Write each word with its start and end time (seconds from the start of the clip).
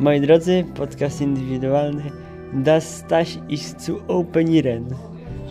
Moi 0.00 0.20
drodzy, 0.20 0.64
podcast 0.74 1.20
indywidualny 1.20 2.02
Das 2.52 2.96
Staś 2.96 3.38
ist 3.48 3.80
zu 3.80 4.00
openieren. 4.08 4.94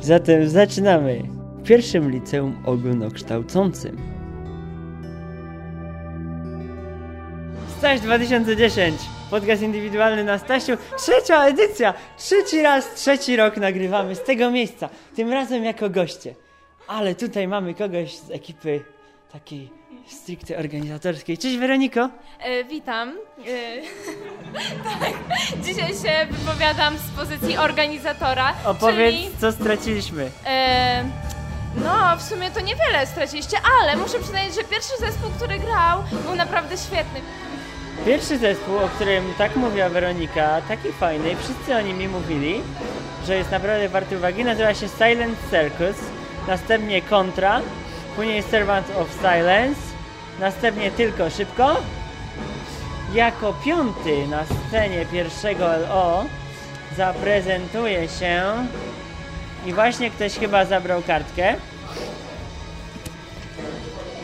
Zatem 0.02 0.50
zaczynamy 0.50 1.22
w 1.58 1.64
pierwszym 1.64 2.12
liceum 2.12 2.64
ogólnokształcącym. 2.66 3.98
Staś 7.78 8.00
2010, 8.00 8.96
podcast 9.30 9.62
indywidualny 9.62 10.24
na 10.24 10.38
Stasiu, 10.38 10.74
trzecia 10.98 11.46
edycja, 11.46 11.94
trzeci 12.18 12.62
raz, 12.62 12.94
trzeci 12.94 13.36
rok 13.36 13.58
nagrywamy 13.58 14.16
z 14.16 14.24
tego 14.24 14.52
miejsca, 14.52 14.90
tym 15.16 15.32
razem 15.32 15.64
jako 15.64 15.90
goście. 15.90 16.36
Ale 16.88 17.16
tutaj 17.16 17.48
mamy 17.48 17.74
kogoś 17.74 18.16
z 18.16 18.32
ekipy 18.32 18.82
takiej 19.32 19.70
stricte 20.08 20.58
organizatorskiej. 20.58 21.38
Cześć 21.38 21.58
Weroniko! 21.58 22.10
E, 22.40 22.64
witam. 22.64 23.10
E, 23.10 23.82
tak, 25.00 25.14
dzisiaj 25.64 25.88
się 25.88 26.28
wypowiadam 26.32 26.98
z 26.98 27.18
pozycji 27.20 27.58
organizatora. 27.58 28.54
Opowiedz, 28.66 29.16
Czyli, 29.16 29.30
co 29.42 29.52
straciliśmy. 29.52 30.30
e, 30.46 31.04
no, 31.84 32.18
w 32.18 32.22
sumie 32.24 32.52
to 32.52 32.60
niewiele 32.60 33.08
straciliście, 33.08 33.58
ale 33.82 33.96
muszę 33.96 34.20
przyznać, 34.20 34.56
że 34.56 34.64
pierwszy 34.64 34.98
zespół, 35.00 35.30
który 35.38 35.60
grał, 35.60 36.04
był 36.26 36.36
naprawdę 36.36 36.78
świetny. 36.78 37.20
Pierwszy 38.06 38.38
zespół, 38.38 38.78
o 38.78 38.88
którym 38.88 39.34
tak 39.38 39.56
mówiła 39.56 39.90
Weronika, 39.90 40.62
taki 40.68 40.92
fajny, 40.92 41.32
i 41.32 41.36
wszyscy 41.36 41.76
o 41.76 41.82
nim 41.82 41.98
mi 41.98 42.08
mówili, 42.08 42.62
że 43.28 43.36
jest 43.36 43.52
naprawdę 43.52 43.90
warty 43.90 44.18
uwagi, 44.18 44.44
nazywa 44.44 44.74
się 44.74 44.88
Silent 44.88 45.38
Circus, 45.52 45.96
następnie 46.48 47.02
Contra, 47.02 47.62
później 48.16 48.44
Servant 48.44 48.88
of 48.98 49.08
Silence, 49.22 49.82
następnie 50.40 50.92
Tylko 50.92 51.30
Szybko. 51.30 51.76
Jako 53.14 53.54
piąty 53.66 54.28
na 54.28 54.44
scenie 54.46 55.06
pierwszego 55.06 55.66
LO 55.66 56.26
zaprezentuje 56.98 58.08
się 58.08 58.44
i 59.66 59.74
właśnie 59.74 60.12
ktoś 60.12 60.34
chyba 60.38 60.66
zabrał 60.66 61.02
kartkę. 61.02 61.56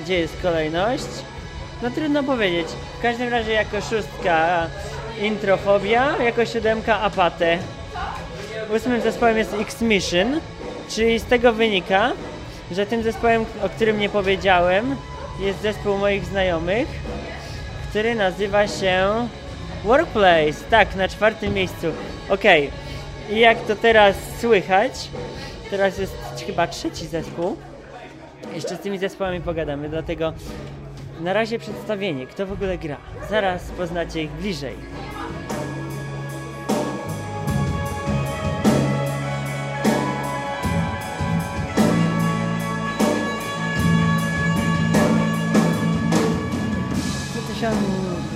Gdzie 0.04 0.20
jest 0.20 0.42
kolejność? 0.42 1.08
No 1.82 1.92
trudno 1.92 2.24
powiedzieć. 2.24 2.68
W 3.00 3.02
każdym 3.02 3.30
razie 3.30 3.52
jako 3.52 3.82
szóstka 3.82 4.68
introfobia, 5.22 6.18
jako 6.18 6.46
siódemka 6.46 7.00
apatę. 7.00 7.58
Ósmym 8.76 9.02
zespołem 9.02 9.38
jest 9.38 9.54
X-Mission, 9.60 10.40
czyli 10.90 11.20
z 11.20 11.26
tego 11.26 11.54
wynika, 11.54 12.12
że 12.72 12.86
tym 12.86 13.04
zespołem, 13.04 13.46
o 13.64 13.70
którym 13.70 14.00
nie 14.00 14.10
powiedziałem, 14.10 14.96
jest 15.40 15.62
zespół 15.62 15.98
moich 15.98 16.26
znajomych, 16.26 16.88
który 17.90 18.16
nazywa 18.16 18.68
się 18.68 19.28
Workplace. 19.84 20.64
Tak, 20.70 20.96
na 20.96 21.08
czwartym 21.08 21.54
miejscu. 21.54 21.88
Okej. 22.30 22.72
I 23.30 23.40
jak 23.40 23.62
to 23.62 23.76
teraz 23.76 24.16
słychać, 24.40 24.92
teraz 25.70 25.98
jest 25.98 26.16
chyba 26.46 26.68
trzeci 26.68 27.08
zespół. 27.08 27.58
Jeszcze 28.56 28.76
z 28.76 28.80
tymi 28.80 28.98
zespołami 28.98 29.42
pogadamy, 29.42 29.90
dlatego 29.90 30.34
na 31.20 31.34
razie 31.34 31.60
przedstawienie, 31.60 32.28
kto 32.28 32.46
w 32.46 32.52
ogóle 32.52 32.78
gra. 32.78 32.98
Zaraz 33.30 33.64
poznacie 33.64 34.24
ich 34.24 34.32
bliżej. 34.32 34.76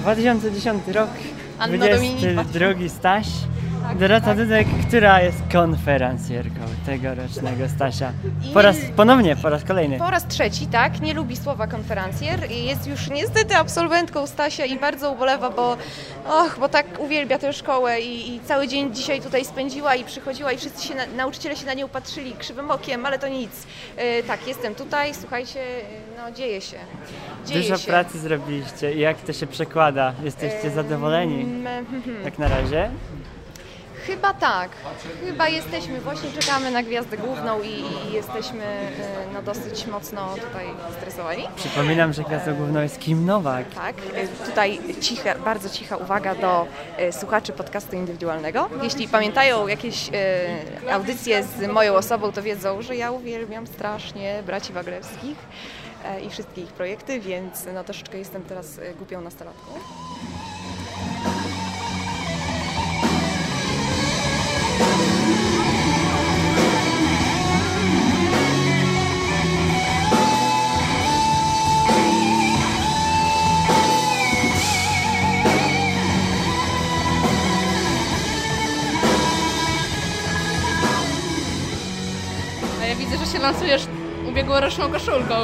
2010 0.03 0.87
rok, 0.87 1.09
Anno 1.59 1.77
22 1.77 2.59
Domini. 2.59 2.89
Staś. 2.89 3.27
Tak, 3.88 3.97
Dorota 3.97 4.25
tak. 4.25 4.38
Dudek, 4.38 4.67
która 4.88 5.22
jest 5.22 5.38
konferencjerką 5.52 6.59
tegorocznego 6.85 7.69
Stasia. 7.69 8.12
Po 8.53 8.62
raz, 8.62 8.75
ponownie, 8.96 9.35
po 9.35 9.50
raz 9.50 9.63
kolejny. 9.63 9.97
Po 9.97 10.09
raz 10.12 10.28
trzeci, 10.28 10.68
tak, 10.68 11.01
nie 11.01 11.13
lubi 11.13 11.38
słowa 11.38 11.68
konferencjer 11.68 12.51
jest 12.51 12.88
już 12.88 13.09
niestety 13.09 13.56
absolwentką 13.56 14.28
Stasia 14.28 14.66
i 14.66 14.79
bardzo 14.79 15.12
ubolewa, 15.12 15.50
bo, 15.50 15.72
och, 16.28 16.57
bo 16.59 16.69
tak 16.69 16.85
uwielbia 17.00 17.38
tę 17.38 17.53
szkołę 17.53 18.01
i, 18.01 18.35
i 18.35 18.40
cały 18.40 18.68
dzień 18.68 18.95
dzisiaj 18.95 19.22
tutaj 19.22 19.45
spędziła 19.45 19.95
i 19.95 20.03
przychodziła 20.03 20.51
i 20.51 20.57
wszyscy 20.57 20.88
się, 20.88 20.95
na, 20.95 21.03
nauczyciele 21.18 21.56
się 21.56 21.66
na 21.66 21.74
nią 21.74 21.88
patrzyli 21.88 22.34
krzywym 22.34 22.72
okiem, 22.72 23.06
ale 23.06 23.19
to 23.19 23.28
nic. 23.28 23.51
E, 23.97 24.24
tak, 24.24 24.47
jestem 24.47 24.75
tutaj, 24.75 25.13
słuchajcie, 25.13 25.59
no 26.18 26.31
dzieje 26.31 26.62
się. 26.62 26.78
Dzieje 27.45 27.62
Dużo 27.62 27.78
się. 27.78 27.88
pracy 27.88 28.19
zrobiliście 28.19 28.94
i 28.94 29.00
jak 29.00 29.22
to 29.22 29.34
się 29.34 29.47
przekłada? 29.47 30.13
Jesteście 30.24 30.69
zadowoleni? 30.69 31.44
Hmm, 31.63 31.85
Jak 32.25 32.40
na 32.40 32.47
razie? 32.47 32.90
Chyba 34.07 34.33
tak. 34.33 34.69
Chyba 35.25 35.47
jesteśmy, 35.49 36.01
właśnie 36.01 36.29
czekamy 36.41 36.71
na 36.71 36.83
gwiazdę 36.83 37.17
główną 37.17 37.61
i, 37.61 37.69
i 38.09 38.13
jesteśmy 38.13 38.63
e, 38.63 38.89
no, 39.33 39.41
dosyć 39.41 39.88
mocno 39.88 40.35
tutaj 40.35 40.66
stresowani. 40.97 41.47
Przypominam, 41.55 42.13
że 42.13 42.23
gwiazdą 42.23 42.55
główną 42.55 42.81
jest 42.81 42.99
Kim 42.99 43.25
Nowak. 43.25 43.65
Tak, 43.75 43.95
e, 44.13 44.27
tutaj 44.27 44.79
ciche, 45.01 45.35
bardzo 45.45 45.69
cicha 45.69 45.97
uwaga 45.97 46.35
do 46.35 46.67
e, 46.97 47.11
słuchaczy 47.11 47.51
podcastu 47.53 47.95
indywidualnego. 47.95 48.69
Jeśli 48.83 49.07
pamiętają 49.07 49.67
jakieś 49.67 50.09
audycje 50.91 51.44
z 51.44 51.67
moją 51.71 51.94
osobą, 51.94 52.31
to 52.31 52.41
wiedzą, 52.41 52.81
że 52.81 52.95
ja 52.95 53.11
uwielbiam 53.11 53.67
strasznie 53.67 54.44
braci 54.45 54.73
Waglewskich 54.73 55.38
i 56.25 56.29
wszystkie 56.29 56.61
ich 56.61 56.69
projekty, 56.69 57.19
więc 57.19 57.65
no, 57.73 57.83
troszeczkę 57.83 58.17
jestem 58.17 58.44
teraz 58.44 58.79
głupią 58.97 59.21
nastolatką. 59.21 59.71
Się 83.35 83.41
lansujesz 83.41 83.88
ubiegłoroczną 84.29 84.91
koszulką. 84.91 85.35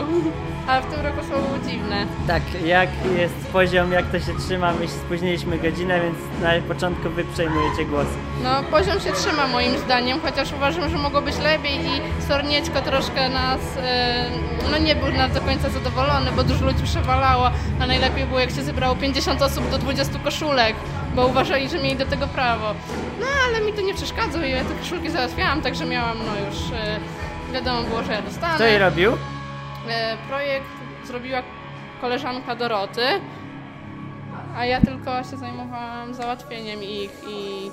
A 0.67 0.81
w 0.81 0.85
tym 0.85 1.01
roku 1.01 1.17
są 1.29 1.67
dziwne. 1.69 2.05
Tak, 2.27 2.41
jak 2.65 2.89
jest 3.17 3.47
poziom, 3.53 3.91
jak 3.91 4.05
to 4.05 4.19
się 4.19 4.37
trzyma? 4.45 4.73
My 4.73 4.87
się 4.87 4.93
spóźniliśmy 4.93 5.57
godzinę, 5.57 5.99
więc 6.01 6.17
na 6.41 6.73
początku 6.73 7.09
wy 7.09 7.23
przejmujecie 7.23 7.85
głos. 7.85 8.07
No, 8.43 8.49
poziom 8.63 8.99
się 8.99 9.11
trzyma 9.11 9.47
moim 9.47 9.77
zdaniem, 9.77 10.19
chociaż 10.21 10.53
uważam, 10.53 10.89
że 10.89 10.97
mogło 10.97 11.21
być 11.21 11.37
lepiej 11.37 11.75
i 11.75 12.21
Sornieczko 12.27 12.81
troszkę 12.81 13.29
nas, 13.29 13.59
e, 13.83 14.25
no 14.71 14.77
nie 14.77 14.95
był 14.95 15.11
nas 15.11 15.33
do 15.33 15.41
końca 15.41 15.69
zadowolony, 15.69 16.31
bo 16.35 16.43
dużo 16.43 16.65
ludzi 16.65 16.83
przewalało, 16.83 17.51
a 17.81 17.87
najlepiej 17.87 18.25
było 18.25 18.39
jak 18.39 18.49
się 18.51 18.63
zebrało 18.63 18.95
50 18.95 19.41
osób 19.41 19.69
do 19.69 19.77
20 19.77 20.19
koszulek, 20.19 20.75
bo 21.15 21.27
uważali, 21.27 21.69
że 21.69 21.77
mieli 21.77 21.95
do 21.95 22.05
tego 22.05 22.27
prawo. 22.27 22.73
No, 23.19 23.25
ale 23.47 23.65
mi 23.65 23.73
to 23.73 23.81
nie 23.81 23.93
przeszkadza 23.93 24.45
i 24.45 24.51
ja 24.51 24.63
te 24.63 24.73
koszulki 24.73 25.09
załatwiałam, 25.09 25.61
także 25.61 25.85
miałam, 25.85 26.17
no 26.17 26.47
już 26.47 26.71
e, 26.71 26.99
wiadomo 27.51 27.83
było, 27.83 28.03
że 28.03 28.11
ja 28.11 28.21
dostanę. 28.21 28.55
Kto 28.55 28.63
je 28.63 28.79
robił? 28.79 29.11
E, 29.89 30.17
projekt 30.29 30.65
zrobiła 31.05 31.43
koleżanka 32.01 32.55
Doroty, 32.55 33.05
a 34.57 34.65
ja 34.65 34.81
tylko 34.81 35.23
się 35.23 35.37
zajmowałam 35.37 36.13
załatwieniem 36.13 36.83
ich 36.83 37.11
i 37.29 37.71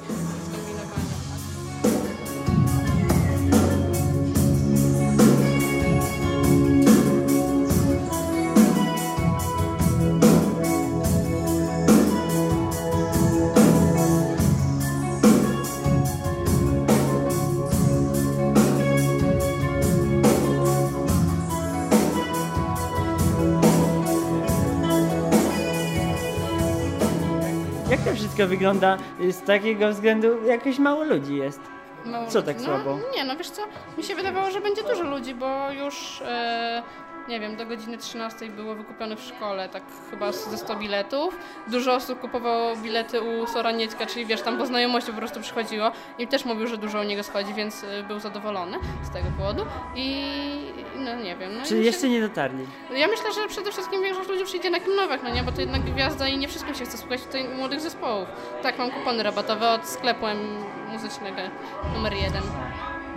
wszystko 28.39 28.57
wygląda 28.57 28.97
z 29.31 29.43
takiego 29.43 29.91
względu, 29.91 30.45
jakoś 30.47 30.79
mało 30.79 31.05
ludzi 31.05 31.37
jest? 31.37 31.61
No, 32.07 32.27
Co 32.29 32.43
tak 32.43 32.57
no, 32.57 32.65
słabo? 32.65 32.99
Nie, 33.17 33.25
no 33.25 33.37
wiesz 33.37 33.51
co, 33.51 33.63
mi 33.99 34.05
się 34.05 34.15
wydawało, 34.15 34.51
że 34.51 34.61
będzie 34.61 34.83
dużo 34.83 35.03
ludzi, 35.03 35.35
bo 35.35 35.71
już 35.71 36.23
e, 36.27 36.83
nie 37.29 37.41
wiem, 37.41 37.57
do 37.57 37.67
godziny 37.67 37.99
13 37.99 38.47
było 38.49 38.75
wykupionych 38.75 39.19
w 39.19 39.25
szkole 39.29 39.69
tak 39.69 39.83
chyba 40.11 40.33
ze 40.33 40.59
100 40.59 40.77
biletów. 40.77 41.39
Dużo 41.67 41.95
osób 41.95 42.21
kupowało 42.21 42.77
bilety 42.77 43.21
u 43.23 43.47
Soraniecka, 43.47 44.07
czyli 44.07 44.27
wiesz, 44.27 44.43
tam 44.43 44.59
po 44.59 44.67
znajomości 44.67 45.13
po 45.13 45.19
prostu 45.19 45.41
przychodziło 45.41 45.91
i 46.19 46.29
też 46.29 46.45
mówił, 46.45 46.67
że 46.67 46.77
dużo 46.79 47.01
u 47.01 47.03
niego 47.03 47.23
schodzi, 47.23 47.55
więc 47.55 47.85
e, 47.85 48.03
był 48.03 48.19
zadowolony 48.19 48.79
z 49.03 49.11
tego 49.11 49.27
powodu. 49.39 49.67
I 49.97 50.25
no 50.97 51.15
nie 51.17 51.37
wiem. 51.37 51.51
No 51.55 51.61
i 51.61 51.67
Czy 51.67 51.75
myślę- 51.75 51.79
jeszcze 51.79 52.09
nie 52.09 52.21
dotarli? 52.21 52.67
Ja 52.97 53.09
myślę, 53.09 53.33
że 53.33 53.49
przede 53.49 53.73
wszystkim 53.73 54.03
większość 54.03 54.29
ludzi 54.29 54.45
przyjdzie 54.45 54.71
na 54.71 54.81
Kimnowek, 54.81 55.21
no 55.23 55.31
nie, 55.31 55.43
bo 55.43 55.53
to 55.53 55.61
jednak 55.61 55.83
gwiazda 55.83 56.29
i 56.29 56.39
nie 56.39 56.49
wszystkim 56.49 56.75
się 56.75 56.85
chce 56.85 56.99
słuchać 56.99 57.23
tutaj 57.23 57.49
młodych 57.49 57.81
zespołów. 57.81 58.29
Tak, 58.63 58.79
mam 58.79 58.91
kupony 58.91 59.23
rabatowe 59.23 59.71
od 59.71 59.87
sklepu 59.89 60.27
muzycznego 60.93 61.41
numer 61.95 62.13
jeden, 62.13 62.43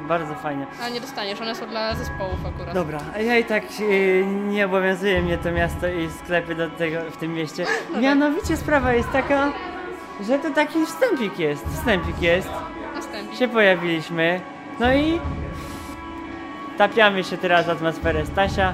Bardzo 0.07 0.35
fajnie. 0.35 0.67
a 0.83 0.89
nie 0.89 1.01
dostaniesz, 1.01 1.41
one 1.41 1.55
są 1.55 1.67
dla 1.67 1.95
zespołów 1.95 2.45
akurat. 2.45 2.73
Dobra, 2.73 2.99
ja 3.19 3.37
i 3.37 3.45
tak 3.45 3.63
e, 3.63 4.25
nie 4.25 4.65
obowiązuje 4.65 5.21
mnie 5.21 5.37
to 5.37 5.51
miasto 5.51 5.87
i 5.87 6.09
sklepy 6.23 6.55
do 6.55 6.69
tego 6.69 6.97
w 7.11 7.17
tym 7.17 7.33
mieście. 7.33 7.65
Mianowicie 8.01 8.57
sprawa 8.57 8.93
jest 8.93 9.11
taka, 9.11 9.51
że 10.27 10.39
to 10.39 10.49
taki 10.49 10.85
wstępik 10.85 11.39
jest. 11.39 11.65
Wstępik 11.67 12.21
jest. 12.21 12.49
Następnie. 12.95 13.37
Się 13.37 13.47
pojawiliśmy. 13.47 14.41
No 14.79 14.93
i 14.93 15.19
tapiamy 16.77 17.23
się 17.23 17.37
teraz 17.37 17.65
w 17.65 17.69
atmosferę 17.69 18.25
Stasia 18.25 18.73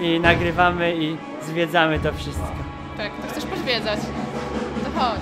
i 0.00 0.20
nagrywamy 0.20 0.96
i 0.96 1.16
zwiedzamy 1.42 1.98
to 1.98 2.12
wszystko. 2.12 2.52
Tak, 2.96 3.10
to 3.22 3.28
chcesz 3.28 3.44
pozwiedzać. 3.44 4.00
To 4.84 5.00
chodź. 5.00 5.20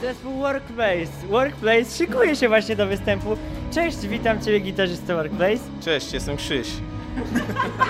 Zespół 0.00 0.38
Workplace. 0.38 1.26
Workplace 1.28 1.96
szykuje 1.98 2.36
się 2.36 2.48
właśnie 2.48 2.76
do 2.76 2.86
występu. 2.86 3.36
Cześć, 3.70 3.98
witam 3.98 4.40
Ciebie 4.40 4.60
gitarzysto 4.60 5.14
Workplace. 5.16 5.62
Cześć, 5.84 6.12
jestem 6.12 6.36
Krzyś. 6.36 6.68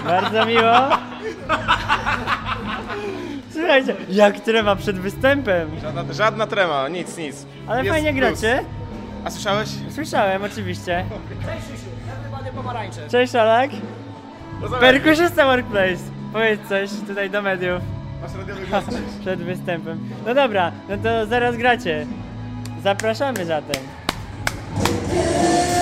Bardzo 0.05 0.47
miło. 0.47 0.73
Słuchajcie, 3.53 3.97
jak 4.09 4.41
trema 4.41 4.77
przed 4.77 4.99
występem. 4.99 5.71
Żadna, 5.81 6.13
żadna 6.13 6.47
trema, 6.47 6.89
nic, 6.89 7.17
nic. 7.19 7.47
Ale 7.67 7.79
Jest 7.85 7.91
fajnie 7.91 8.13
plus. 8.13 8.21
gracie. 8.41 8.65
A 9.25 9.31
słyszałeś? 9.31 9.69
Słyszałem 9.91 10.43
oczywiście. 10.45 11.05
Cześć 13.11 13.35
Alak. 13.35 13.71
Pozdrawiam. 14.61 14.81
Perkuszysta 14.81 15.45
Workplace. 15.47 16.03
Powiedz 16.33 16.61
coś 16.69 16.91
tutaj 17.07 17.31
do 17.31 17.43
mediów 17.43 17.83
Masz 18.23 18.35
radiowy 18.35 18.67
głos. 18.67 18.85
przed 19.21 19.41
występem. 19.43 19.99
No 20.27 20.35
dobra, 20.35 20.73
no 20.89 20.97
to 20.97 21.27
zaraz 21.27 21.57
gracie. 21.57 22.07
Zapraszamy 22.83 23.45
zatem. 23.45 23.83
Y, 24.85 25.78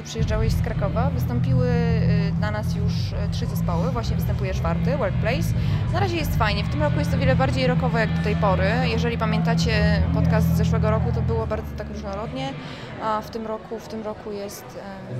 że 0.00 0.04
przyjeżdżałeś 0.04 0.52
z 0.52 0.62
Krakowa. 0.62 1.10
Wystąpiły 1.10 1.68
y, 1.68 2.32
dla 2.38 2.50
nas 2.50 2.74
już 2.74 2.92
y, 3.12 3.16
trzy 3.32 3.46
zespoły, 3.46 3.90
właśnie 3.90 4.16
występuje 4.16 4.54
czwarty, 4.54 4.96
Workplace. 4.96 5.48
Na 5.92 6.00
razie 6.00 6.16
jest 6.16 6.36
fajnie. 6.36 6.64
W 6.64 6.68
tym 6.68 6.82
roku 6.82 6.98
jest 6.98 7.14
o 7.14 7.18
wiele 7.18 7.36
bardziej 7.36 7.66
rockowo 7.66 7.98
jak 7.98 8.16
do 8.16 8.22
tej 8.24 8.36
pory. 8.36 8.70
Jeżeli 8.84 9.18
pamiętacie 9.18 10.02
podcast 10.14 10.46
z 10.54 10.56
zeszłego 10.56 10.90
roku, 10.90 11.12
to 11.14 11.22
było 11.22 11.46
bardzo 11.46 11.76
tak 11.76 11.88
różnorodnie, 11.88 12.52
a 13.02 13.20
w 13.20 13.30
tym 13.30 13.46
roku, 13.46 13.78
w 13.78 13.88
tym 13.88 14.02
roku 14.02 14.32
jest... 14.32 14.64
em, 15.10 15.16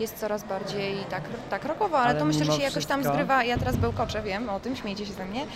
jest 0.00 0.18
coraz 0.18 0.44
bardziej 0.44 0.96
tak, 1.10 1.22
tak 1.50 1.64
rockowo, 1.64 1.98
ale, 1.98 2.10
Ale 2.10 2.18
to 2.18 2.24
myślę, 2.24 2.44
że 2.44 2.52
się 2.52 2.62
jakoś 2.62 2.86
tam 2.86 3.00
wszystko- 3.00 3.14
zgrywa. 3.14 3.44
Ja 3.44 3.58
teraz 3.58 3.76
bełkoczę, 3.76 4.22
wiem 4.22 4.48
o 4.50 4.60
tym, 4.60 4.76
śmiejcie 4.76 5.06
się 5.06 5.12
ze 5.12 5.24
mnie. 5.26 5.46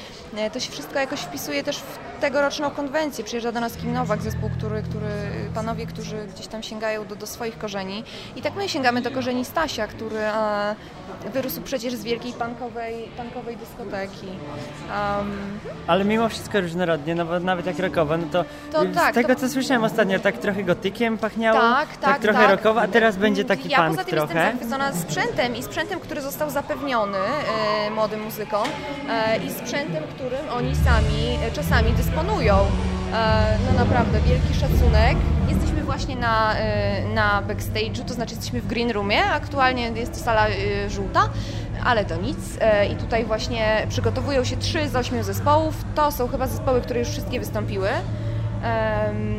To 0.52 0.60
się 0.60 0.72
wszystko 0.72 0.98
jakoś 0.98 1.20
wpisuje 1.20 1.64
też 1.64 1.78
w 1.78 1.98
tegoroczną 2.24 2.70
konwencję. 2.70 3.24
Przyjeżdża 3.24 3.52
do 3.52 3.60
nas 3.60 3.76
Kim 3.76 3.92
Nowak, 3.92 4.22
zespół, 4.22 4.50
który, 4.58 4.82
który 4.82 5.06
panowie, 5.54 5.86
którzy 5.86 6.26
gdzieś 6.34 6.46
tam 6.46 6.62
sięgają 6.62 7.06
do, 7.06 7.16
do 7.16 7.26
swoich 7.26 7.58
korzeni. 7.58 8.04
I 8.36 8.42
tak 8.42 8.54
my 8.54 8.68
sięgamy 8.68 9.02
do 9.02 9.10
korzeni 9.10 9.44
Stasia, 9.44 9.86
który 9.86 10.20
wyrósł 11.32 11.60
przecież 11.62 11.94
z 11.94 12.02
wielkiej 12.02 12.32
punkowej, 12.32 13.08
punkowej 13.16 13.56
dyskoteki. 13.56 14.26
Um, 14.26 15.58
Ale 15.86 16.04
mimo 16.04 16.28
wszystko 16.28 16.60
różnorodnie, 16.60 17.14
no 17.14 17.24
bo 17.24 17.40
nawet 17.40 17.66
jak 17.66 17.78
rockowo, 17.78 18.16
no 18.16 18.24
to, 18.32 18.44
To 18.72 18.82
z 18.92 18.94
tak, 18.94 19.14
tego 19.14 19.34
to- 19.34 19.40
co 19.40 19.48
słyszałem 19.48 19.84
ostatnio, 19.84 20.18
tak 20.18 20.38
trochę 20.38 20.62
gotykiem 20.64 21.18
pachniało, 21.18 21.60
Tak, 21.60 21.96
tak, 21.96 22.18
trochę 22.22 22.56
tak. 22.56 22.76
a 22.80 22.88
teraz 22.88 23.16
będzie 23.16 23.44
taki 23.44 23.68
ja 23.68 23.76
punk 23.78 23.90
poza 23.90 24.04
tym 24.04 24.14
trochę. 24.18 24.34
jestem 24.34 24.52
zachwycona 24.58 24.92
sprzętem 24.92 25.56
i 25.56 25.62
sprzętem, 25.62 26.00
który 26.00 26.20
został 26.22 26.50
zapewniony 26.50 27.18
e, 27.18 27.90
młodym 27.90 28.22
muzykom 28.22 28.68
e, 29.10 29.36
i 29.36 29.50
sprzętem, 29.50 30.02
którym 30.14 30.48
oni 30.56 30.76
sami 30.76 31.38
e, 31.48 31.50
czasami 31.52 31.92
dysponują. 31.92 32.56
E, 33.14 33.58
no 33.72 33.78
naprawdę, 33.84 34.20
wielki 34.20 34.54
szacunek. 34.54 35.16
Właśnie 35.84 36.16
na, 36.16 36.54
e, 36.56 37.04
na 37.14 37.42
backstage'u, 37.42 38.04
to 38.04 38.14
znaczy 38.14 38.34
jesteśmy 38.34 38.60
w 38.60 38.66
green 38.66 38.90
roomie. 38.90 39.24
Aktualnie 39.24 39.88
jest 39.88 40.12
to 40.12 40.18
sala 40.18 40.46
e, 40.48 40.90
żółta, 40.90 41.28
ale 41.84 42.04
to 42.04 42.16
nic. 42.16 42.38
E, 42.60 42.86
I 42.86 42.96
tutaj 42.96 43.24
właśnie 43.24 43.86
przygotowują 43.88 44.44
się 44.44 44.56
trzy 44.56 44.88
z 44.88 44.96
ośmiu 44.96 45.22
zespołów. 45.22 45.74
To 45.94 46.12
są 46.12 46.28
chyba 46.28 46.46
zespoły, 46.46 46.80
które 46.80 47.00
już 47.00 47.08
wszystkie 47.08 47.40
wystąpiły. 47.40 47.88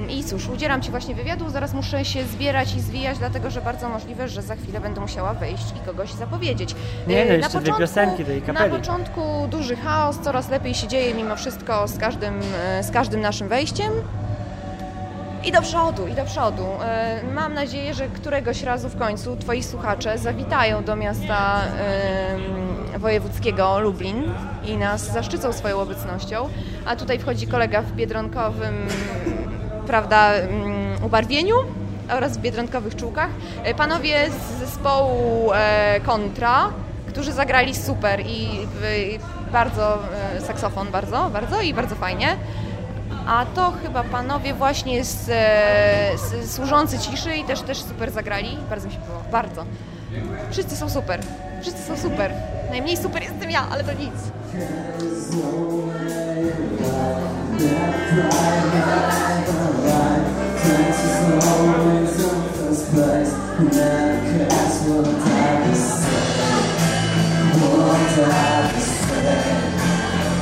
I 0.10 0.24
cóż, 0.24 0.50
udzielam 0.50 0.82
Ci 0.82 0.92
właśnie 0.92 1.16
wywiadu, 1.16 1.50
zaraz 1.50 1.74
muszę 1.74 2.06
się 2.06 2.24
zbierać 2.24 2.76
i 2.76 2.82
zwijać, 2.82 3.18
dlatego 3.18 3.50
że 3.50 3.62
bardzo 3.62 3.90
możliwe, 3.90 4.28
że 4.28 4.42
za 4.42 4.56
chwilę 4.56 4.80
będę 4.80 5.02
musiała 5.02 5.34
wyjść 5.34 5.64
i 5.76 5.86
kogoś 5.86 6.12
zapowiedzieć. 6.12 6.76
Nie, 7.08 7.26
no, 7.26 7.34
jeszcze 7.34 7.60
dwie 7.60 7.74
piosenki 7.74 8.26
tej 8.26 8.42
kapeli. 8.42 8.72
Na 8.72 8.78
początku 8.78 9.22
duży 9.50 9.76
chaos, 9.76 10.20
coraz 10.20 10.50
lepiej 10.50 10.74
się 10.74 10.88
dzieje 10.88 11.14
mimo 11.14 11.36
wszystko 11.36 11.88
z 11.88 11.98
każdym, 11.98 12.40
z 12.82 12.92
każdym 12.92 13.22
naszym 13.22 13.48
wejściem. 13.48 13.92
I 15.46 15.52
do 15.52 15.62
przodu, 15.62 16.08
i 16.08 16.14
do 16.14 16.26
przodu. 16.26 16.64
E, 16.84 17.22
Mam 17.34 17.54
nadzieję, 17.54 17.94
że 17.94 18.08
któregoś 18.08 18.64
razu 18.64 18.90
w 18.90 18.98
końcu 18.98 19.38
Twoi 19.38 19.64
słuchacze 19.64 20.18
zawitają 20.18 20.84
do 20.84 20.96
miasta 20.96 21.62
wojewódzkiego 23.00 23.80
Lublin 23.80 24.24
i 24.66 24.78
nas 24.78 25.14
zaszczycą 25.14 25.54
swoją 25.54 25.80
obecnością. 25.80 26.50
A 26.86 26.96
tutaj 26.96 27.20
wchodzi 27.20 27.48
kolega 27.48 27.82
w 27.82 27.92
biedronkowym, 27.92 28.88
prawda, 29.88 30.34
mm, 30.34 31.04
ubarwieniu 31.04 31.56
oraz 32.10 32.38
w 32.38 32.42
biedronkowych 32.42 32.96
czółkach. 32.96 33.30
E, 33.64 33.76
Panowie 33.76 34.30
z 34.32 34.60
zespołu 34.60 35.52
e, 35.54 36.00
Kontra, 36.06 36.70
którzy 37.08 37.32
zagrali 37.34 37.76
super 37.76 38.22
i 38.22 38.48
bardzo, 39.52 40.00
saksofon 40.40 40.88
bardzo, 40.92 41.30
bardzo 41.34 41.62
i 41.62 41.74
bardzo 41.74 41.96
fajnie. 41.96 42.28
A 43.28 43.46
to 43.46 43.72
chyba 43.84 44.04
panowie 44.04 44.54
właśnie 44.54 45.04
z, 45.04 45.30
e, 45.30 46.18
z 46.18 46.52
służący 46.52 47.00
ciszy 47.00 47.36
i 47.36 47.44
też, 47.44 47.62
też 47.62 47.84
super 47.84 48.12
zagrali. 48.12 48.58
Bardzo 48.70 48.88
mi 48.88 48.94
się 48.94 49.00
podobało. 49.00 49.26
Bardzo. 49.32 49.66
Wszyscy 50.52 50.76
są 50.76 50.90
super. 50.90 51.20
Wszyscy 51.62 51.84
są 51.84 51.98
super. 51.98 52.34
Najmniej 52.70 52.98
super 52.98 53.24
jestem 53.24 53.52
ja, 53.52 53.68
ale 53.72 53.84
to 53.84 53.94
nic. 53.94 54.14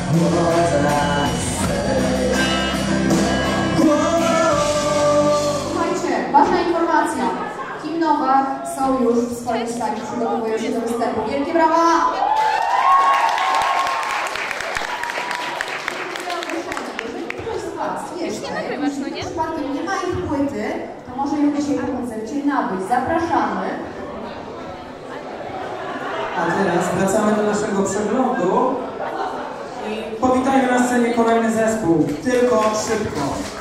Słuchajcie, 0.09 1.22
Nowak 8.03 8.45
są 8.77 9.03
już 9.03 9.15
w 9.15 9.41
swoim 9.41 9.67
stanie, 9.67 10.01
przygotowują 10.07 10.57
się 10.57 10.69
do 10.69 10.81
występu. 10.81 11.22
Wielkie 11.31 11.53
brawa! 11.53 11.83
Jeżeli 17.03 17.27
ktoś 17.27 17.62
z 17.62 17.75
Was 17.77 18.22
jeszcze 18.22 18.48
nie 18.48 18.53
nagrywasz, 18.62 18.98
no 19.01 19.07
nie? 19.15 19.24
przypadkiem 19.24 19.74
nie 19.75 19.83
ma 19.83 19.95
ich 19.95 20.25
płyty, 20.27 20.63
to 21.05 21.15
może 21.15 21.38
ją 21.38 21.55
dzisiaj 21.55 21.77
po 21.77 21.98
koncercie 21.98 22.36
nabyć. 22.45 22.88
Zapraszamy. 22.89 23.67
A 26.38 26.45
teraz 26.45 26.95
wracamy 26.95 27.36
do 27.36 27.43
naszego 27.43 27.83
przeglądu 27.83 28.75
i 29.89 30.15
powitajmy 30.22 30.72
na 30.72 30.88
scenie 30.88 31.13
kolejny 31.13 31.51
zespół. 31.51 32.07
Tylko 32.24 32.63
szybko. 32.88 33.52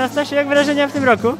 Na 0.00 0.08
Stasie, 0.08 0.36
jak 0.36 0.48
wrażenia 0.48 0.88
w 0.88 0.92
tym 0.92 1.04
roku? 1.04 1.28
E, 1.28 1.34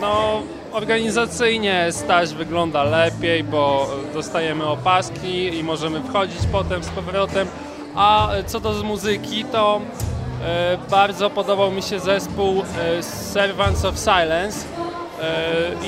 No, 0.00 0.42
organizacyjnie 0.72 1.86
staż 1.90 2.34
wygląda 2.34 2.84
lepiej, 2.84 3.44
bo 3.44 3.90
dostajemy 4.14 4.66
opaski 4.66 5.58
i 5.58 5.64
możemy 5.64 6.00
wchodzić 6.00 6.38
potem 6.52 6.84
z 6.84 6.88
powrotem. 6.88 7.48
A 7.96 8.28
co 8.46 8.60
do 8.60 8.74
z 8.74 8.82
muzyki, 8.82 9.44
to 9.44 9.80
e, 10.44 10.78
bardzo 10.90 11.30
podobał 11.30 11.70
mi 11.70 11.82
się 11.82 12.00
zespół 12.00 12.62
e, 12.98 13.02
Servants 13.02 13.84
of 13.84 13.98
Silence. 13.98 14.66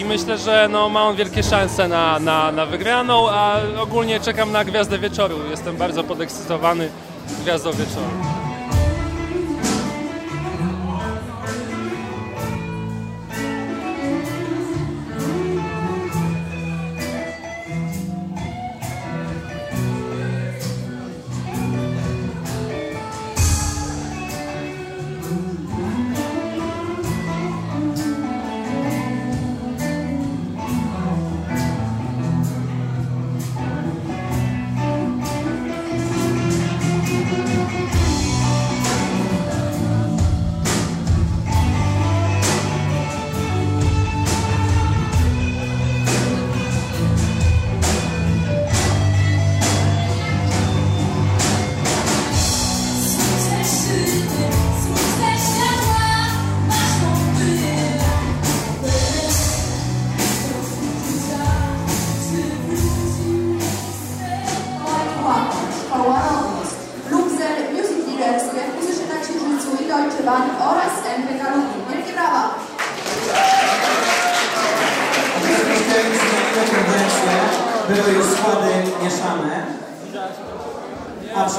I 0.01 0.05
myślę, 0.05 0.39
że 0.39 0.69
no, 0.71 0.89
ma 0.89 1.03
on 1.03 1.17
wielkie 1.17 1.43
szanse 1.43 1.89
na, 1.89 2.19
na, 2.19 2.53
na 2.53 2.67
wygraną, 2.67 3.31
a 3.31 3.57
ogólnie 3.81 4.21
czekam 4.21 4.53
na 4.53 4.65
Gwiazdę 4.65 4.99
Wieczoru. 4.99 5.37
Jestem 5.51 5.77
bardzo 5.77 6.05
podekscytowany 6.05 6.89
Gwiazdą 7.43 7.71
Wieczoru. 7.73 8.44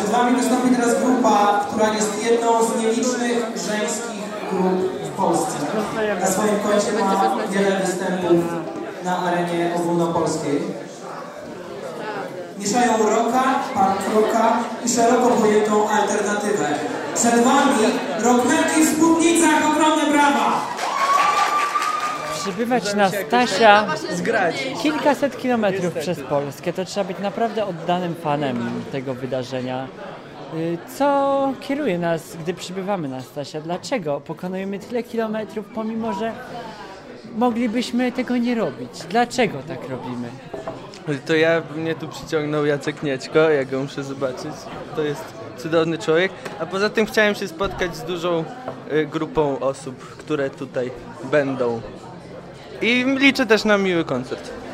Przed 0.06 0.18
Wami 0.18 0.36
wystąpi 0.36 0.70
teraz 0.76 1.04
grupa, 1.04 1.66
która 1.68 1.94
jest 1.94 2.24
jedną 2.26 2.50
z 2.66 2.82
nielicznych 2.82 3.38
żeńskich 3.56 4.24
grup 4.52 4.78
w 5.04 5.10
Polsce. 5.10 5.58
Na 6.22 6.28
swoim 6.28 6.60
koncie 6.60 6.92
ma 7.00 7.36
wiele 7.50 7.80
występów 7.80 8.44
na 9.04 9.18
arenie 9.18 9.72
ogólnopolskiej. 9.76 10.62
Mieszają 12.60 12.92
rocka, 12.98 13.44
punk 13.74 14.16
rocka 14.16 14.58
i 14.86 14.90
szeroko 14.90 15.28
pojętą 15.28 15.90
alternatywę. 15.90 16.68
Przed 17.16 17.44
Wami 17.44 17.86
rockmenki 18.24 18.82
w 18.82 18.96
spódnicach, 18.96 19.60
ogromne 19.72 20.06
brawa! 20.12 20.75
Przybywać 22.46 22.94
na 22.94 23.10
Stasia 23.10 23.88
kilkaset 24.82 25.38
kilometrów 25.38 25.94
przez 25.94 26.20
Polskę, 26.20 26.74
to 26.74 26.86
trzeba 26.86 27.04
być 27.04 27.20
naprawdę 27.20 27.66
oddanym 27.66 28.16
fanem 28.16 28.82
tego 28.92 29.14
wydarzenia. 29.14 29.88
Y, 30.54 30.78
Co 30.98 31.54
kieruje 31.62 31.98
nas, 31.98 32.38
gdy 32.38 32.54
przybywamy 32.54 33.08
na 33.08 33.22
Stasia? 33.22 33.62
Dlaczego 33.62 34.22
pokonujemy 34.22 34.80
tyle 34.80 35.04
kilometrów, 35.04 35.66
pomimo 35.76 36.14
że 36.14 36.32
moglibyśmy 37.36 38.12
tego 38.12 38.38
nie 38.38 38.56
robić? 38.56 38.90
Dlaczego 39.10 39.58
tak 39.68 39.90
robimy? 39.90 40.28
To 41.26 41.36
ja 41.36 41.62
mnie 41.76 41.96
tu 41.96 42.08
przyciągnął 42.08 42.66
Jacek 42.66 43.04
Nieczko, 43.04 43.50
ja 43.50 43.66
go 43.66 43.80
muszę 43.82 44.04
zobaczyć. 44.04 44.54
To 44.96 45.02
jest 45.02 45.24
cudowny 45.58 45.98
człowiek. 45.98 46.32
A 46.60 46.66
poza 46.66 46.90
tym 46.90 47.06
chciałem 47.06 47.36
się 47.36 47.48
spotkać 47.48 47.96
z 47.96 48.04
dużą 48.04 48.44
y, 48.92 49.06
grupą 49.06 49.60
osób, 49.60 50.00
które 50.18 50.50
tutaj 50.50 50.92
będą. 51.32 51.82
I 52.86 53.06
liczę 53.18 53.46
też 53.46 53.66
na 53.66 53.78
miły 53.78 54.06
koncert. 54.06 54.65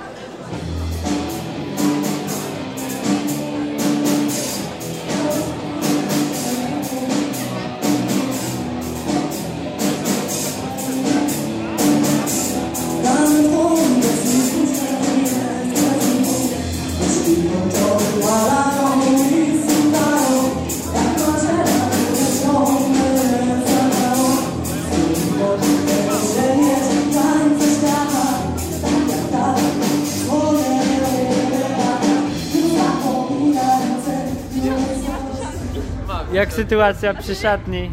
Sytuacja 36.61 37.13
przy 37.13 37.35
szatni? 37.35 37.91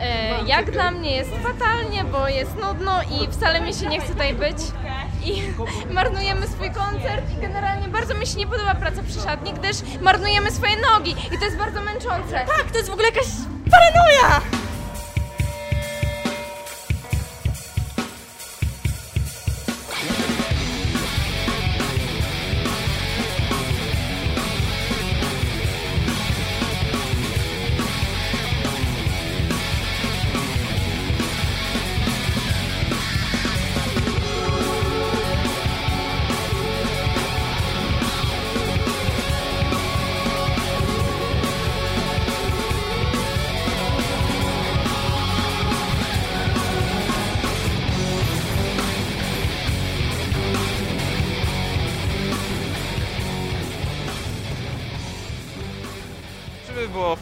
E, 0.00 0.42
jak 0.46 0.70
dla 0.70 0.90
mnie 0.90 1.16
jest 1.16 1.30
fatalnie, 1.30 2.04
bo 2.04 2.28
jest 2.28 2.56
nudno 2.56 3.00
i 3.02 3.32
wcale 3.32 3.60
mi 3.60 3.74
się 3.74 3.86
nie 3.86 4.00
chce 4.00 4.12
tutaj 4.12 4.34
być. 4.34 4.56
I 5.24 5.42
marnujemy 5.98 6.46
swój 6.46 6.70
koncert 6.70 7.32
i 7.38 7.40
generalnie 7.40 7.88
bardzo 7.88 8.14
mi 8.14 8.26
się 8.26 8.38
nie 8.38 8.46
podoba 8.46 8.74
praca 8.74 9.02
przy 9.02 9.20
szatni, 9.20 9.52
gdyż 9.52 9.76
marnujemy 10.00 10.50
swoje 10.50 10.72
nogi 10.92 11.10
i 11.10 11.38
to 11.38 11.44
jest 11.44 11.56
bardzo 11.56 11.80
męczące. 11.80 12.32
Tak, 12.32 12.70
to 12.72 12.78
jest 12.78 12.90
w 12.90 12.92
ogóle 12.92 13.08
jakaś 13.08 13.26
paranoja! 13.70 14.49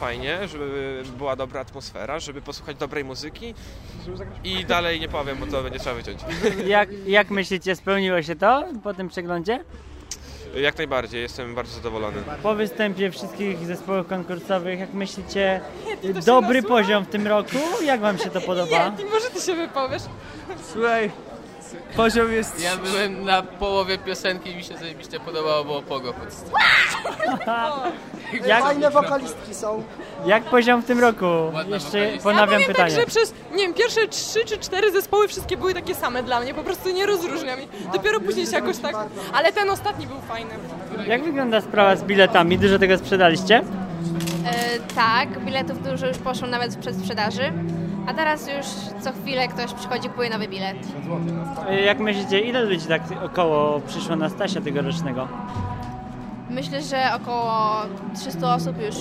Fajnie, 0.08 0.48
żeby 0.48 1.02
była 1.18 1.36
dobra 1.36 1.60
atmosfera, 1.60 2.20
żeby 2.20 2.42
posłuchać 2.42 2.76
dobrej 2.76 3.04
muzyki 3.04 3.54
i 4.44 4.64
dalej 4.64 5.00
nie 5.00 5.08
powiem, 5.08 5.38
bo 5.38 5.46
to 5.46 5.62
będzie 5.62 5.78
trzeba 5.78 5.96
wyciąć. 5.96 6.20
Jak, 6.66 6.88
jak 7.06 7.30
myślicie, 7.30 7.76
spełniło 7.76 8.22
się 8.22 8.36
to 8.36 8.64
po 8.84 8.94
tym 8.94 9.08
przeglądzie? 9.08 9.64
Jak 10.54 10.78
najbardziej, 10.78 11.22
jestem 11.22 11.54
bardzo 11.54 11.74
zadowolony. 11.74 12.16
Po 12.42 12.54
występie 12.54 13.10
wszystkich 13.10 13.66
zespołów 13.66 14.06
konkursowych, 14.06 14.78
jak 14.78 14.92
myślicie, 14.92 15.60
dobry 16.26 16.62
poziom 16.62 17.04
w 17.04 17.08
tym 17.08 17.26
roku? 17.26 17.58
Jak 17.84 18.00
wam 18.00 18.18
się 18.18 18.30
to 18.30 18.40
podoba? 18.40 18.92
może 19.10 19.30
ty 19.30 19.40
się 19.40 19.54
wypowiesz? 19.54 20.02
Słuchaj, 20.72 21.10
poziom 21.96 22.32
jest... 22.32 22.62
Ja 22.64 22.76
byłem 22.76 23.24
na 23.24 23.42
połowie 23.42 23.98
piosenki 23.98 24.50
i 24.50 24.56
mi 24.56 24.64
się 24.64 24.76
zajebiście 24.76 25.20
podobało, 25.20 25.64
było 25.64 25.82
pogo 25.82 26.12
pod 26.12 26.28
Jak, 28.46 28.62
Fajne 28.62 28.90
wokalistki 28.90 29.54
są. 29.54 29.82
jak 30.26 30.44
poziom 30.44 30.82
w 30.82 30.86
tym 30.86 31.00
roku? 31.00 31.24
Jeszcze 31.68 32.08
ponawiam 32.22 32.62
pytanie. 32.66 32.96
tak, 32.96 33.06
przez, 33.06 33.34
nie 33.52 33.58
wiem, 33.58 33.74
pierwsze 33.74 34.08
trzy 34.08 34.44
czy 34.44 34.58
cztery 34.58 34.92
zespoły 34.92 35.28
wszystkie 35.28 35.56
były 35.56 35.74
takie 35.74 35.94
same 35.94 36.22
dla 36.22 36.40
mnie, 36.40 36.54
po 36.54 36.62
prostu 36.62 36.90
nie 36.90 37.06
rozróżniam. 37.06 37.60
i 37.62 37.66
Dopiero 37.92 38.20
później 38.20 38.46
się 38.46 38.52
jakoś 38.52 38.78
tak, 38.78 38.96
ale 39.32 39.52
ten 39.52 39.70
ostatni 39.70 40.06
był 40.06 40.20
fajny. 40.20 40.50
Jak 41.06 41.24
wygląda 41.24 41.60
sprawa 41.60 41.96
z 41.96 42.02
biletami? 42.04 42.58
Dużo 42.58 42.78
tego 42.78 42.98
sprzedaliście? 42.98 43.56
E, 43.56 44.78
tak, 44.94 45.44
biletów 45.44 45.82
dużo 45.90 46.06
już 46.06 46.18
poszło 46.18 46.48
nawet 46.48 46.74
w 46.74 46.78
przedsprzedaży. 46.80 47.52
A 48.08 48.14
teraz 48.14 48.48
już 48.48 48.66
co 49.00 49.12
chwilę 49.12 49.48
ktoś 49.48 49.72
przychodzi, 49.74 50.08
kupuje 50.08 50.30
nowy 50.30 50.48
bilet. 50.48 50.76
Y, 51.70 51.80
Jak 51.80 51.98
myślicie, 51.98 52.40
ile 52.40 52.64
ludzi 52.64 52.86
tak 52.86 53.02
około 53.24 53.80
przyszło 53.80 54.16
na 54.16 54.28
Stasia 54.28 54.60
tegorocznego? 54.60 55.28
Myślę, 56.50 56.82
że 56.82 57.10
około 57.22 57.52
300 58.14 58.54
osób 58.54 58.76
już. 58.82 58.94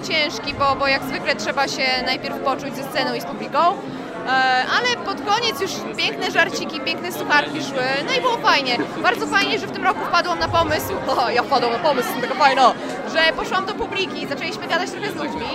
Ciężki, 0.00 0.54
bo, 0.54 0.76
bo 0.76 0.86
jak 0.86 1.02
zwykle 1.02 1.36
trzeba 1.36 1.68
się 1.68 1.82
najpierw 2.06 2.38
poczuć 2.38 2.76
ze 2.76 2.82
sceną 2.82 3.14
i 3.14 3.20
z 3.20 3.24
publiką. 3.24 3.58
E, 3.58 4.30
Ale 4.76 5.04
pod 5.04 5.20
koniec 5.20 5.60
już 5.60 5.70
piękne 5.96 6.30
żarciki, 6.30 6.80
piękne 6.80 7.12
sucharki 7.12 7.62
szły, 7.62 7.82
no 8.06 8.12
i 8.12 8.20
było 8.20 8.36
fajnie. 8.36 8.78
Bardzo 9.02 9.26
fajnie, 9.26 9.58
że 9.58 9.66
w 9.66 9.70
tym 9.70 9.84
roku 9.84 10.00
wpadłam 10.04 10.38
na 10.38 10.48
pomysł, 10.48 10.92
o, 11.26 11.30
ja 11.30 11.42
wpadłam 11.42 11.72
na 11.72 11.78
pomysł, 11.78 12.08
taka 12.20 12.34
fajna, 12.34 12.72
że 13.12 13.32
poszłam 13.36 13.66
do 13.66 13.74
publiki, 13.74 14.26
zaczęliśmy 14.26 14.66
gadać 14.66 14.90
trochę 14.90 15.12
z 15.12 15.14
ludźmi. 15.14 15.48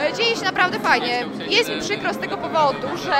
E, 0.00 0.12
Dzieje 0.12 0.36
się 0.36 0.44
naprawdę 0.44 0.78
fajnie. 0.78 1.26
Jest 1.48 1.70
mi 1.70 1.80
przykro 1.80 2.14
z 2.14 2.18
tego 2.18 2.36
powodu, 2.36 2.88
że 3.04 3.16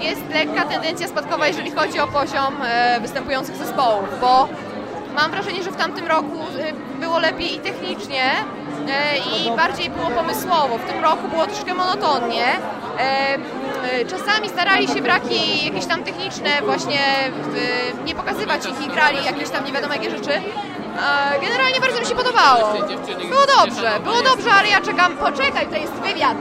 jest 0.00 0.22
lekka 0.34 0.64
tendencja 0.64 1.08
spadkowa, 1.08 1.46
jeżeli 1.46 1.70
chodzi 1.70 2.00
o 2.00 2.06
poziom 2.06 2.56
e, 2.64 3.00
występujących 3.00 3.56
zespołów, 3.56 4.20
bo 4.20 4.48
Mam 5.14 5.30
wrażenie, 5.30 5.62
że 5.62 5.70
w 5.70 5.76
tamtym 5.76 6.06
roku 6.06 6.38
było 7.10 7.20
lepiej 7.20 7.54
i 7.56 7.60
technicznie 7.60 8.24
e, 8.88 9.18
i 9.18 9.56
bardziej 9.56 9.90
było 9.90 10.06
pomysłowo. 10.10 10.78
W 10.78 10.84
tym 10.92 11.02
roku 11.04 11.28
było 11.28 11.46
troszkę 11.46 11.74
monotonnie. 11.74 12.46
E, 12.98 13.34
y, 14.00 14.06
Czasami 14.06 14.48
starali 14.48 14.88
się 14.88 15.02
braki 15.02 15.64
jakieś 15.66 15.86
tam 15.86 16.02
techniczne 16.04 16.50
właśnie 16.64 16.98
nie 18.04 18.14
pokazywać 18.14 18.66
ich 18.66 18.86
i 18.86 18.88
grali 18.88 19.24
jakieś 19.24 19.50
tam 19.50 19.64
nie 19.64 19.72
wiadomo 19.72 19.94
jakie 19.94 20.10
rzeczy. 20.10 20.32
E, 20.32 21.40
Generalnie 21.40 21.80
bardzo 21.80 22.00
mi 22.00 22.06
się 22.06 22.14
podobało. 22.14 22.72
Było 23.28 23.46
dobrze, 23.58 23.90
było 24.04 24.22
dobrze, 24.22 24.52
ale 24.52 24.68
ja 24.68 24.80
czekam. 24.80 25.16
Poczekaj, 25.16 25.66
to 25.66 25.76
jest 25.76 25.92
wywiad. 25.92 26.36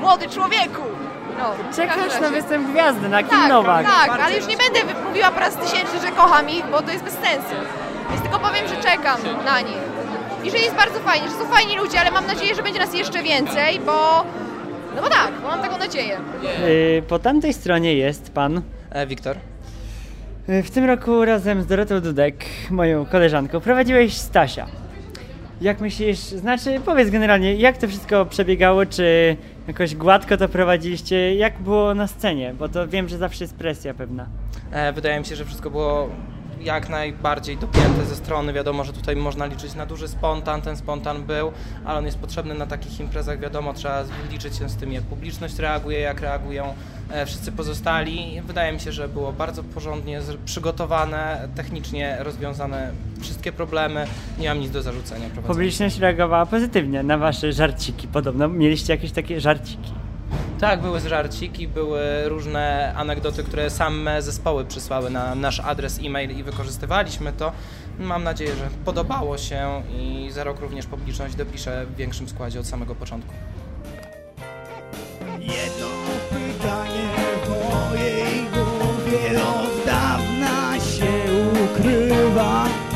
Młody 0.00 0.28
człowieku. 0.28 0.82
No, 1.38 1.44
Czekasz 1.76 2.20
na 2.20 2.28
występ 2.28 2.68
gwiazdy, 2.70 3.08
na 3.08 3.22
Kim 3.22 3.30
Tak, 3.30 3.48
Nowak. 3.48 3.86
tak, 3.86 4.20
ale 4.20 4.36
już 4.36 4.46
nie 4.46 4.56
będę 4.56 4.80
mówiła 5.08 5.30
po 5.30 5.40
raz 5.40 5.56
tysięczny, 5.56 6.00
że 6.00 6.12
kocham 6.12 6.50
ich, 6.50 6.66
bo 6.66 6.82
to 6.82 6.90
jest 6.90 7.04
bez 7.04 7.14
sensu. 7.14 7.54
Więc 8.10 8.22
tylko 8.22 8.38
powiem, 8.38 8.68
że 8.68 8.76
czekam 8.90 9.18
na 9.44 9.60
nich. 9.60 9.78
I 10.44 10.50
że 10.50 10.58
jest 10.58 10.74
bardzo 10.76 11.00
fajnie, 11.00 11.28
że 11.28 11.34
są 11.34 11.44
fajni 11.44 11.76
ludzie, 11.76 12.00
ale 12.00 12.10
mam 12.10 12.26
nadzieję, 12.26 12.54
że 12.54 12.62
będzie 12.62 12.78
nas 12.80 12.94
jeszcze 12.94 13.22
więcej, 13.22 13.80
bo... 13.86 14.24
No 14.96 15.02
bo 15.02 15.08
tak, 15.08 15.32
bo 15.42 15.48
mam 15.48 15.60
taką 15.62 15.78
nadzieję. 15.78 16.16
Y, 16.68 17.02
Po 17.08 17.18
tamtej 17.18 17.52
stronie 17.52 17.94
jest 17.94 18.32
pan. 18.32 18.62
Wiktor. 19.06 19.36
Y, 20.48 20.62
W 20.62 20.70
tym 20.70 20.84
roku 20.84 21.24
razem 21.24 21.62
z 21.62 21.66
Dorotą 21.66 22.00
Dudek, 22.00 22.34
moją 22.70 23.06
koleżanką, 23.06 23.60
prowadziłeś 23.60 24.16
Stasia. 24.16 24.66
Jak 25.60 25.80
myślisz, 25.80 26.18
znaczy 26.18 26.80
powiedz 26.84 27.10
generalnie, 27.10 27.54
jak 27.54 27.78
to 27.78 27.88
wszystko 27.88 28.26
przebiegało, 28.26 28.86
czy 28.86 29.36
jakoś 29.68 29.94
gładko 29.94 30.36
to 30.36 30.48
prowadziliście, 30.48 31.34
jak 31.34 31.58
było 31.58 31.94
na 31.94 32.06
scenie, 32.06 32.54
bo 32.58 32.68
to 32.68 32.88
wiem, 32.88 33.08
że 33.08 33.18
zawsze 33.18 33.44
jest 33.44 33.54
presja 33.56 33.94
pewna. 33.94 34.26
E, 34.72 34.92
wydaje 34.92 35.18
mi 35.20 35.26
się, 35.26 35.36
że 35.36 35.44
wszystko 35.44 35.70
było 35.70 36.08
jak 36.60 36.88
najbardziej 36.88 37.56
dopięte 37.56 38.04
ze 38.04 38.16
strony. 38.16 38.52
Wiadomo, 38.52 38.84
że 38.84 38.92
tutaj 38.92 39.16
można 39.16 39.46
liczyć 39.46 39.74
na 39.74 39.86
duży 39.86 40.08
spontan, 40.08 40.62
ten 40.62 40.76
spontan 40.76 41.22
był, 41.22 41.52
ale 41.84 41.98
on 41.98 42.04
jest 42.04 42.18
potrzebny 42.18 42.54
na 42.54 42.66
takich 42.66 43.00
imprezach. 43.00 43.40
Wiadomo, 43.40 43.74
trzeba 43.74 44.04
liczyć 44.30 44.56
się 44.56 44.68
z 44.68 44.76
tym, 44.76 44.92
jak 44.92 45.04
publiczność 45.04 45.58
reaguje, 45.58 46.00
jak 46.00 46.20
reagują 46.20 46.74
e, 47.10 47.26
wszyscy 47.26 47.52
pozostali. 47.52 48.40
Wydaje 48.46 48.72
mi 48.72 48.80
się, 48.80 48.92
że 48.92 49.08
było 49.08 49.32
bardzo 49.32 49.64
porządnie 49.64 50.20
przygotowane, 50.44 51.48
technicznie 51.54 52.16
rozwiązane 52.20 52.92
wszystkie 53.20 53.52
problemy. 53.52 54.06
Nie 54.38 54.48
mam 54.48 54.60
nic 54.60 54.70
do 54.70 54.82
zarzucenia. 54.82 55.28
Publiczność 55.46 55.98
reagowała 55.98 56.46
pozytywnie 56.46 57.02
na 57.02 57.18
wasze 57.18 57.52
żarciki, 57.52 58.08
podobno 58.08 58.48
mieliście 58.48 58.92
jakieś 58.92 59.12
takie 59.12 59.40
żarciki. 59.40 59.92
Tak, 60.60 60.80
były 60.80 61.00
żarciki, 61.00 61.68
były 61.68 62.28
różne 62.28 62.94
anegdoty, 62.96 63.44
które 63.44 63.70
same 63.70 64.22
zespoły 64.22 64.64
przysłały 64.64 65.10
na 65.10 65.34
nasz 65.34 65.60
adres 65.60 66.00
e-mail 66.02 66.30
i 66.38 66.42
wykorzystywaliśmy 66.42 67.32
to. 67.32 67.52
Mam 67.98 68.24
nadzieję, 68.24 68.56
że 68.56 68.68
podobało 68.84 69.38
się 69.38 69.82
i 69.98 70.28
za 70.32 70.44
rok 70.44 70.60
również 70.60 70.86
publiczność 70.86 71.34
dopisze 71.34 71.86
w 71.86 71.96
większym 71.96 72.28
składzie 72.28 72.60
od 72.60 72.66
samego 72.66 72.94
początku. 72.94 73.32
Jedno 75.38 75.88
pytanie 76.30 77.08
w 77.44 77.48
mojej 77.48 78.44
głowie 78.50 79.40
od 79.42 79.86
dawna 79.86 80.80
się 80.80 81.12
ukrywa 81.64 82.87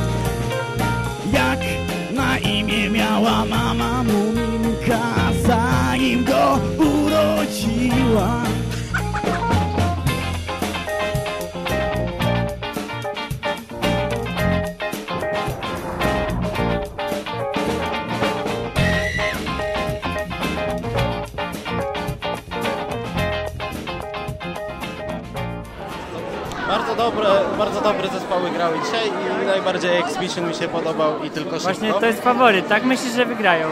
dobre, 27.15 27.29
bardzo 27.59 27.81
dobre 27.81 28.09
zespoły 28.09 28.51
grały 28.51 28.77
dzisiaj 28.85 29.09
i 29.43 29.47
najbardziej 29.47 29.99
Exhibition 29.99 30.49
mi 30.49 30.55
się 30.55 30.69
podobał 30.69 31.25
i 31.25 31.31
tylko 31.31 31.51
szybko. 31.51 31.63
Właśnie 31.65 31.93
to 31.93 32.07
jest 32.07 32.23
faworyt, 32.23 32.69
tak? 32.69 32.85
Myślisz, 32.85 33.13
że 33.13 33.27
wygrają? 33.27 33.69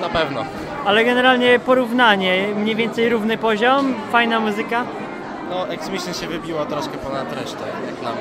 Na 0.00 0.08
pewno. 0.08 0.44
Ale 0.84 1.04
generalnie 1.04 1.58
porównanie, 1.58 2.48
mniej 2.56 2.76
więcej 2.76 3.08
równy 3.08 3.38
poziom, 3.38 3.94
fajna 4.12 4.40
muzyka. 4.40 4.84
No, 5.50 5.68
Exhibition 5.68 6.14
się 6.14 6.26
wybiła 6.26 6.66
troszkę 6.66 6.98
ponad 6.98 7.32
resztę, 7.32 7.64
jak 7.86 7.94
dla 7.94 8.10
mnie. 8.12 8.20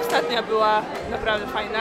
Ostatnia 0.00 0.42
była 0.42 0.82
naprawdę 1.10 1.46
fajna. 1.46 1.78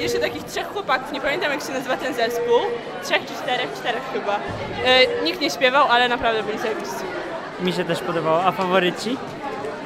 Jeszcze 0.00 0.18
takich 0.18 0.44
trzech 0.44 0.68
chłopaków, 0.72 1.12
nie 1.12 1.20
pamiętam 1.20 1.52
jak 1.52 1.62
się 1.62 1.72
nazywa 1.72 1.96
ten 1.96 2.14
zespół. 2.14 2.60
Trzech 3.04 3.20
czy 3.26 3.34
czterech, 3.34 3.72
czterech 3.74 4.02
chyba. 4.12 4.36
E, 4.84 5.22
nikt 5.24 5.40
nie 5.40 5.50
śpiewał, 5.50 5.86
ale 5.90 6.08
naprawdę 6.08 6.42
byli 6.42 6.58
zajebisty. 6.58 7.04
Mi 7.60 7.72
się 7.72 7.84
też 7.84 8.00
podobało. 8.00 8.44
A 8.44 8.52
faworyci? 8.52 9.16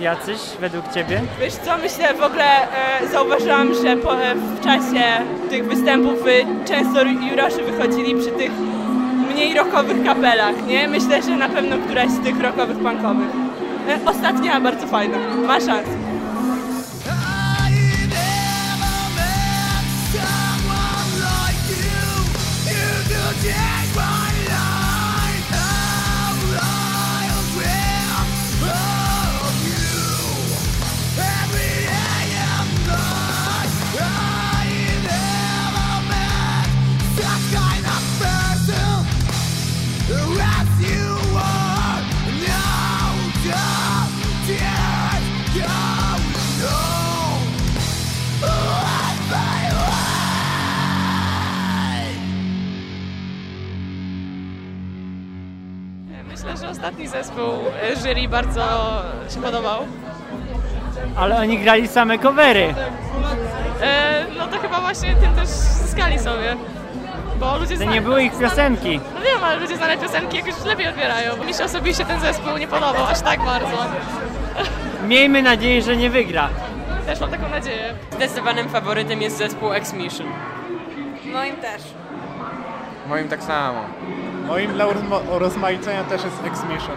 Jacyś 0.00 0.38
według 0.60 0.92
ciebie? 0.94 1.20
Wiesz 1.40 1.52
co, 1.52 1.78
myślę 1.78 2.14
w 2.14 2.22
ogóle 2.22 2.72
e, 3.02 3.08
zauważyłam, 3.12 3.74
że 3.74 3.96
po, 3.96 4.22
e, 4.22 4.34
w 4.34 4.60
czasie 4.64 5.02
tych 5.50 5.68
występów 5.68 6.26
e, 6.26 6.66
często 6.68 7.02
jurorzy 7.02 7.62
wychodzili 7.62 8.14
przy 8.14 8.30
tych 8.30 8.50
mniej 9.32 9.54
rockowych 9.54 10.04
kapelach, 10.04 10.66
nie? 10.66 10.88
Myślę, 10.88 11.22
że 11.22 11.36
na 11.36 11.48
pewno 11.48 11.76
któraś 11.78 12.10
z 12.10 12.20
tych 12.20 12.40
rockowych, 12.40 12.78
punkowych. 12.78 13.28
E, 13.88 14.10
ostatnia 14.10 14.60
bardzo 14.60 14.86
fajna, 14.86 15.18
ma 15.46 15.60
szansę. 15.60 16.09
Ostatni 56.80 57.08
zespół 57.08 57.52
jury 57.96 58.28
bardzo 58.28 58.62
się 59.34 59.42
podobał. 59.42 59.80
Ale 61.16 61.36
oni 61.36 61.58
grali 61.58 61.88
same 61.88 62.18
covery. 62.18 62.74
E, 63.82 64.24
no 64.38 64.46
to 64.46 64.58
chyba 64.58 64.80
właśnie 64.80 65.14
tym 65.14 65.34
też 65.34 65.48
zyskali 65.48 66.18
sobie. 66.18 66.56
Bo 67.40 67.58
ludzie 67.58 67.74
To 67.74 67.76
znali 67.76 67.94
nie 67.94 68.02
były 68.02 68.22
ich 68.22 68.38
piosenki. 68.38 69.00
No 69.14 69.20
wiem, 69.20 69.44
ale 69.44 69.56
ludzie 69.56 69.76
znane 69.76 69.98
piosenki 69.98 70.36
jakoś 70.36 70.64
lepiej 70.64 70.88
odbierają. 70.88 71.44
Mi 71.44 71.54
się 71.54 71.64
osobiście 71.64 72.04
ten 72.04 72.20
zespół 72.20 72.56
nie 72.56 72.68
podobał 72.68 73.06
aż 73.06 73.20
tak 73.20 73.44
bardzo. 73.44 73.76
Miejmy 75.08 75.42
nadzieję, 75.42 75.82
że 75.82 75.96
nie 75.96 76.10
wygra. 76.10 76.48
Też 77.06 77.20
mam 77.20 77.30
taką 77.30 77.48
nadzieję. 77.48 77.94
Zdecydowanym 78.12 78.68
faworytem 78.68 79.22
jest 79.22 79.38
zespół 79.38 79.72
X-Mission. 79.72 80.26
Moim 81.32 81.56
też. 81.56 81.82
Moim 83.08 83.28
tak 83.28 83.42
samo. 83.42 83.80
Moim 84.50 84.72
dla 84.72 84.86
urozma- 84.86 85.20
urozmaicenia 85.36 86.04
też 86.04 86.24
jest 86.24 86.36
X-Mission. 86.44 86.96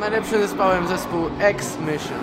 Najlepszym 0.00 0.40
zespołem 0.40 0.88
zespół 0.88 1.20
X-Mission. 1.40 2.18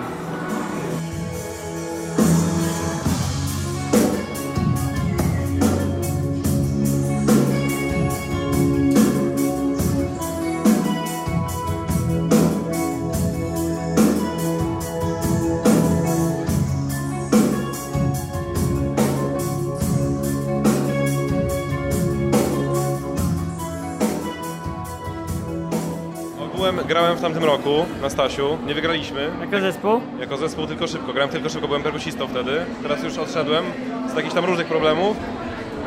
Grałem 26.88 27.16
w 27.16 27.20
tamtym 27.20 27.44
roku 27.44 27.86
na 28.02 28.10
Stasiu, 28.10 28.58
nie 28.66 28.74
wygraliśmy. 28.74 29.30
Jako 29.40 29.60
zespół? 29.60 30.00
Jako 30.20 30.36
zespół 30.36 30.66
tylko 30.66 30.86
szybko, 30.86 31.12
grałem 31.12 31.30
tylko 31.30 31.48
szybko, 31.48 31.68
byłem 31.68 31.82
perkusistą 31.82 32.28
wtedy. 32.28 32.50
Teraz 32.82 33.02
już 33.02 33.18
odszedłem 33.18 33.64
z 34.12 34.16
jakichś 34.16 34.34
tam 34.34 34.44
różnych 34.44 34.66
problemów. 34.66 35.16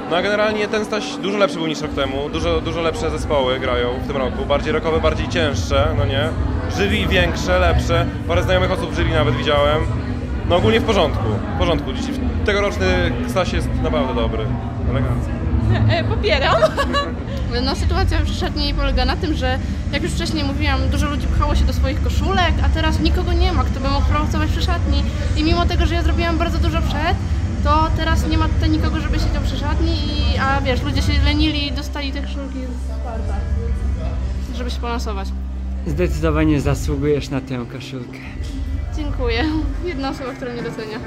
No 0.09 0.17
a 0.17 0.21
generalnie 0.21 0.67
ten 0.67 0.85
Staś 0.85 1.15
dużo 1.15 1.37
lepszy 1.37 1.57
był 1.57 1.67
niż 1.67 1.81
rok 1.81 1.93
temu, 1.93 2.29
dużo, 2.29 2.61
dużo 2.61 2.81
lepsze 2.81 3.09
zespoły 3.09 3.59
grają 3.59 3.89
w 4.03 4.07
tym 4.07 4.17
roku, 4.17 4.45
bardziej 4.45 4.73
rockowe, 4.73 4.99
bardziej 4.99 5.29
cięższe, 5.29 5.87
no 5.97 6.05
nie? 6.05 6.29
Żywi 6.77 7.07
większe, 7.07 7.59
lepsze, 7.59 8.05
parę 8.27 8.43
znajomych 8.43 8.71
osób 8.71 8.95
jury 8.95 9.09
nawet 9.09 9.35
widziałem. 9.35 9.81
No 10.49 10.55
ogólnie 10.55 10.79
w 10.79 10.83
porządku, 10.83 11.29
w 11.55 11.59
porządku. 11.59 11.91
Tegoroczny 12.45 13.11
Staś 13.27 13.53
jest 13.53 13.69
naprawdę 13.83 14.15
dobry, 14.15 14.45
elegancki. 14.89 15.40
E, 15.91 16.03
popieram. 16.03 16.55
No 17.65 17.75
sytuacja 17.75 18.19
w 18.19 18.29
szatni 18.29 18.73
polega 18.73 19.05
na 19.05 19.15
tym, 19.15 19.33
że 19.33 19.59
jak 19.91 20.03
już 20.03 20.11
wcześniej 20.11 20.43
mówiłam, 20.43 20.89
dużo 20.89 21.09
ludzi 21.09 21.27
pchało 21.27 21.55
się 21.55 21.65
do 21.65 21.73
swoich 21.73 22.03
koszulek, 22.03 22.53
a 22.63 22.69
teraz 22.69 22.99
nikogo 22.99 23.33
nie 23.33 23.53
ma, 23.53 23.63
kto 23.63 23.79
by 23.79 23.89
mógł 23.89 24.05
pracować 24.05 24.49
przy 24.49 24.61
szatni. 24.61 25.03
I 25.37 25.43
mimo 25.43 25.65
tego, 25.65 25.85
że 25.85 25.95
ja 25.95 26.03
zrobiłam 26.03 26.37
bardzo 26.37 26.57
dużo 26.57 26.81
przed, 26.81 27.15
to 27.63 27.87
teraz 27.97 28.27
nie 28.27 28.37
ma 28.37 28.47
tutaj 28.47 28.69
nikogo, 28.69 28.99
żeby 28.99 29.19
siedział 29.19 29.43
przy 29.43 29.57
szatni, 29.57 29.91
i, 29.91 30.37
a 30.37 30.61
wiesz, 30.61 30.81
ludzie 30.81 31.01
się 31.01 31.13
lenili 31.25 31.67
i 31.67 31.71
dostali 31.71 32.11
te 32.11 32.21
koszulki 32.21 32.59
z 32.59 33.03
farta, 33.03 33.35
żeby 34.57 34.71
się 34.71 34.79
polansować. 34.79 35.27
Zdecydowanie 35.87 36.61
zasługujesz 36.61 37.29
na 37.29 37.41
tę 37.41 37.65
koszulkę. 37.73 38.19
Dziękuję. 38.95 39.43
Jedna 39.85 40.09
osoba, 40.09 40.33
która 40.33 40.53
mnie 40.53 40.63
docenia. 40.63 40.99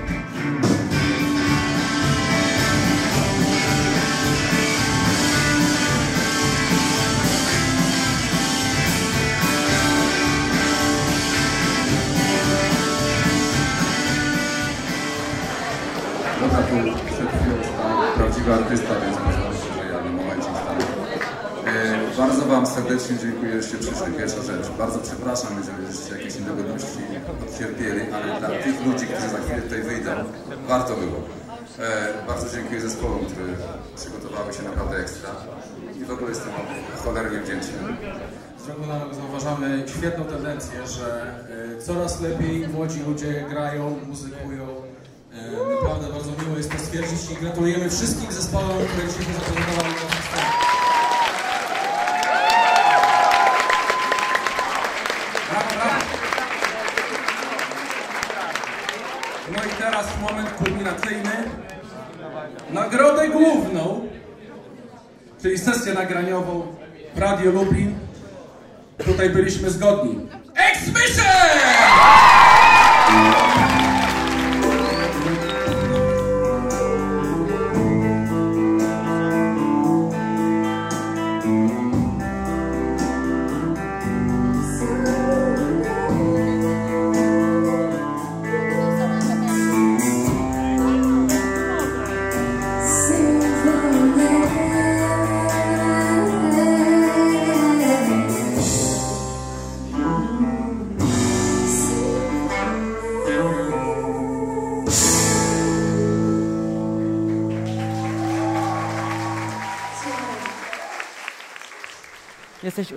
Tu 16.82 16.98
przed 17.14 17.28
chwilą 17.34 17.56
stał 17.70 17.90
prawdziwy 18.16 18.54
artysta, 18.54 18.92
więc 19.02 19.16
można 19.26 19.42
powiedzieć, 19.42 19.72
że 19.76 19.84
ja 19.92 19.98
na 20.04 20.12
momencie 20.20 20.50
stałem. 20.60 20.88
E, 21.66 22.16
bardzo 22.18 22.42
Wam 22.46 22.66
serdecznie 22.66 23.16
dziękuję, 23.22 23.62
że 23.62 23.78
przyszli. 23.78 24.12
Pierwsza 24.18 24.42
rzecz, 24.42 24.66
bardzo 24.78 24.98
przepraszam, 24.98 25.50
jeżeli 25.58 25.82
żeście 25.92 26.12
jakieś 26.18 26.34
niedogodności 26.40 27.02
odcierpieli, 27.44 28.02
ale 28.14 28.40
dla 28.40 28.48
tych 28.48 28.86
ludzi, 28.86 29.04
którzy 29.06 29.28
za 29.28 29.38
chwilę 29.38 29.62
tutaj 29.62 29.82
wyjdą, 29.82 30.10
warto 30.68 30.94
było. 30.94 31.18
E, 31.78 32.26
bardzo 32.26 32.56
dziękuję 32.56 32.80
zespołom, 32.80 33.24
które 33.26 33.46
przygotowały 33.96 34.52
się 34.52 34.62
naprawdę 34.62 34.96
ekstra 34.96 35.30
i 36.00 36.04
w 36.04 36.10
ogóle 36.10 36.28
jestem 36.28 36.52
cholernie 37.04 37.38
wdzięczny. 37.38 37.78
Z 38.58 39.16
zauważamy 39.16 39.84
świetną 39.86 40.24
tendencję, 40.24 40.86
że 40.86 41.34
e, 41.74 41.82
coraz 41.82 42.20
lepiej 42.20 42.68
młodzi 42.68 43.00
ludzie 43.08 43.44
grają, 43.50 43.96
muzykują. 44.08 44.83
E, 45.34 45.74
Naprawdę 45.74 46.08
bardzo 46.12 46.30
miło 46.44 46.56
jest 46.56 46.70
to 46.72 46.78
stwierdzić 46.78 47.30
i 47.30 47.34
gratulujemy 47.36 47.90
wszystkim 47.90 48.32
zespołom, 48.32 48.68
które 48.86 49.08
dzisiaj 49.08 49.34
zaprezentowały. 49.34 49.94
Brawo, 55.50 55.74
brawo. 55.74 56.00
No 59.52 59.64
i 59.64 59.68
teraz 59.78 60.06
moment 60.20 60.50
kulminacyjny. 60.50 61.30
Nagrodę 62.70 63.28
główną, 63.28 64.08
czyli 65.42 65.58
sesję 65.58 65.94
nagraniową 65.94 66.66
w 67.14 67.18
Radio 67.18 67.50
Lublin. 67.50 67.94
Tutaj 69.04 69.30
byliśmy 69.30 69.70
zgodni. 69.70 70.23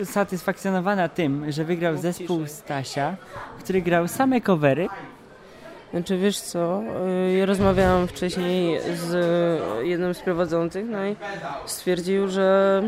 Usatysfakcjonowana 0.10 1.10
tym, 1.10 1.52
że 1.52 1.63
wygrał 1.63 1.98
zespół 1.98 2.48
Stasia, 2.48 3.15
który 3.60 3.82
grał 3.82 4.08
same 4.08 4.41
covery. 4.41 4.88
Znaczy 5.91 6.17
wiesz 6.17 6.39
co, 6.39 6.84
y, 7.30 7.38
ja 7.38 7.46
rozmawiałam 7.46 8.08
wcześniej 8.08 8.80
z 8.96 9.12
jednym 9.84 10.13
z 10.13 10.20
prowadzących, 10.20 10.86
no 10.89 11.06
i 11.06 11.15
stwierdził, 11.65 12.28
że, 12.28 12.82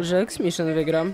że 0.00 0.18
X-Mission 0.20 0.74
wygra. 0.74 1.04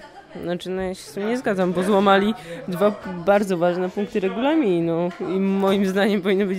Znaczy 0.43 0.71
no 0.71 0.83
ja 0.83 0.95
się 0.95 1.03
z 1.03 1.13
tym 1.13 1.29
nie 1.29 1.39
zgadzam, 1.39 1.73
bo 1.73 1.83
złamali 1.83 2.35
dwa 2.69 2.93
bardzo 3.27 3.59
ważne 3.59 3.91
punkty 3.91 4.21
regulaminu 4.21 5.11
i 5.21 5.41
moim 5.41 5.87
zdaniem 5.87 6.23
powinni 6.23 6.45
być, 6.45 6.59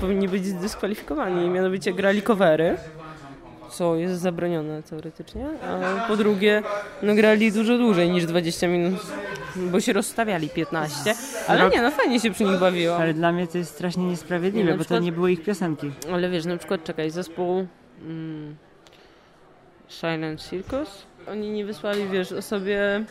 powinni 0.00 0.28
być 0.28 0.44
zdyskwalifikowani. 0.44 1.48
Mianowicie 1.48 1.92
grali 1.92 2.22
covery, 2.22 2.76
co 3.72 3.96
jest 3.96 4.20
zabronione 4.20 4.82
teoretycznie, 4.82 5.46
a 5.62 6.04
po 6.08 6.16
drugie 6.16 6.62
no 7.02 7.14
grali 7.14 7.52
dużo 7.52 7.78
dłużej 7.78 8.10
niż 8.10 8.26
20 8.26 8.68
minut, 8.68 9.00
bo 9.56 9.80
się 9.80 9.92
rozstawiali 9.92 10.48
15, 10.48 11.14
ale 11.48 11.70
nie 11.70 11.82
no 11.82 11.90
fajnie 11.90 12.20
się 12.20 12.30
przy 12.30 12.44
nich 12.44 12.58
bawiło. 12.58 12.96
Ale 12.96 13.14
dla 13.14 13.32
mnie 13.32 13.46
to 13.46 13.58
jest 13.58 13.74
strasznie 13.74 14.04
niesprawiedliwe, 14.04 14.70
Na 14.70 14.76
bo 14.76 14.84
to 14.84 14.98
nie 14.98 15.12
były 15.12 15.32
ich 15.32 15.42
piosenki. 15.42 15.90
Ale 16.12 16.30
wiesz, 16.30 16.44
na 16.44 16.56
przykład, 16.56 16.84
czekaj, 16.84 17.10
zespół 17.10 17.66
mm, 18.04 18.56
Silent 19.88 20.42
Circus, 20.42 21.06
oni 21.28 21.50
nie 21.50 21.64
wysłali, 21.64 22.08
wiesz, 22.08 22.32
o 22.32 22.42
sobie, 22.42 23.04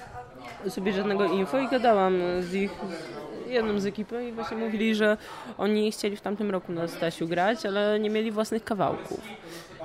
o 0.67 0.69
sobie 0.69 0.93
żadnego 0.93 1.25
info 1.25 1.59
i 1.59 1.67
gadałam 1.67 2.13
z 2.39 2.53
ich, 2.53 2.71
z 3.47 3.49
jedną 3.51 3.79
z 3.79 3.85
ekipy 3.85 4.27
i 4.27 4.31
właśnie 4.31 4.57
mówili, 4.57 4.95
że 4.95 5.17
oni 5.57 5.91
chcieli 5.91 6.17
w 6.17 6.21
tamtym 6.21 6.51
roku 6.51 6.71
na 6.71 6.87
Stasiu 6.87 7.27
grać, 7.27 7.65
ale 7.65 7.99
nie 7.99 8.09
mieli 8.09 8.31
własnych 8.31 8.63
kawałków. 8.63 9.21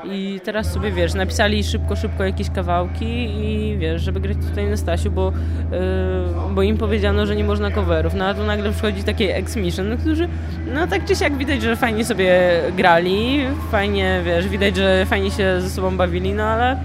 I 0.05 0.41
teraz 0.45 0.73
sobie, 0.73 0.93
wiesz, 0.93 1.15
napisali 1.15 1.65
szybko, 1.65 1.97
szybko 1.97 2.25
jakieś 2.25 2.51
kawałki 2.51 3.25
i 3.25 3.77
wiesz, 3.79 4.03
żeby 4.03 4.21
grać 4.21 4.37
tutaj 4.49 4.67
na 4.67 4.77
Stasiu, 4.77 5.11
bo, 5.11 5.33
yy, 5.73 6.55
bo 6.55 6.63
im 6.63 6.77
powiedziano, 6.79 7.27
że 7.27 7.37
nie 7.37 7.45
można 7.45 7.71
coverów. 7.71 8.15
No 8.15 8.27
a 8.27 8.35
tu 8.35 8.45
nagle 8.45 8.73
przychodzi 8.73 9.05
takie 9.05 9.37
X-Mission, 9.37 9.99
którzy, 9.99 10.29
no 10.75 10.87
tak 10.87 11.05
czy 11.05 11.17
siak 11.17 11.37
widać, 11.37 11.63
że 11.63 11.77
fajnie 11.77 12.05
sobie 12.05 12.61
grali, 12.77 13.41
fajnie, 13.71 14.21
wiesz, 14.25 14.49
widać, 14.49 14.77
że 14.77 15.07
fajnie 15.07 15.31
się 15.31 15.61
ze 15.61 15.71
sobą 15.71 15.97
bawili, 15.97 16.35
no 16.35 16.45
ale 16.45 16.81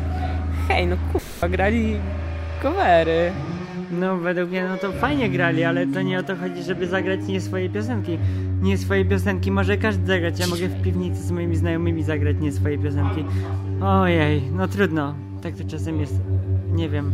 hej, 0.67 0.87
no 0.87 0.95
kurwa, 1.11 1.49
grali 1.49 1.95
covery. 2.61 3.31
No 3.91 4.17
według 4.17 4.49
mnie 4.49 4.67
no 4.67 4.77
to 4.77 4.91
fajnie 4.91 5.29
grali, 5.29 5.63
ale 5.63 5.87
to 5.87 6.01
nie 6.01 6.19
o 6.19 6.23
to 6.23 6.35
chodzi, 6.35 6.63
żeby 6.63 6.87
zagrać 6.87 7.19
nie 7.27 7.41
swoje 7.41 7.69
piosenki. 7.69 8.17
Nie 8.61 8.77
swoje 8.77 9.05
piosenki 9.05 9.51
może 9.51 9.77
każdy 9.77 10.07
zagrać. 10.07 10.39
Ja 10.39 10.47
mogę 10.47 10.67
w 10.67 10.81
piwnicy 10.83 11.23
z 11.23 11.31
moimi 11.31 11.55
znajomymi 11.55 12.03
zagrać 12.03 12.35
nie 12.39 12.51
swoje 12.51 12.77
piosenki. 12.77 13.25
Ojej, 13.81 14.41
no 14.51 14.67
trudno. 14.67 15.15
Tak 15.41 15.55
to 15.55 15.63
czasem 15.63 15.99
jest. 15.99 16.15
Nie 16.71 16.89
wiem. 16.89 17.11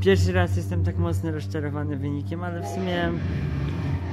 Pierwszy 0.00 0.32
raz 0.32 0.56
jestem 0.56 0.84
tak 0.84 0.98
mocno 0.98 1.30
rozczarowany 1.30 1.96
wynikiem, 1.96 2.44
ale 2.44 2.62
w 2.62 2.66
sumie 2.66 3.08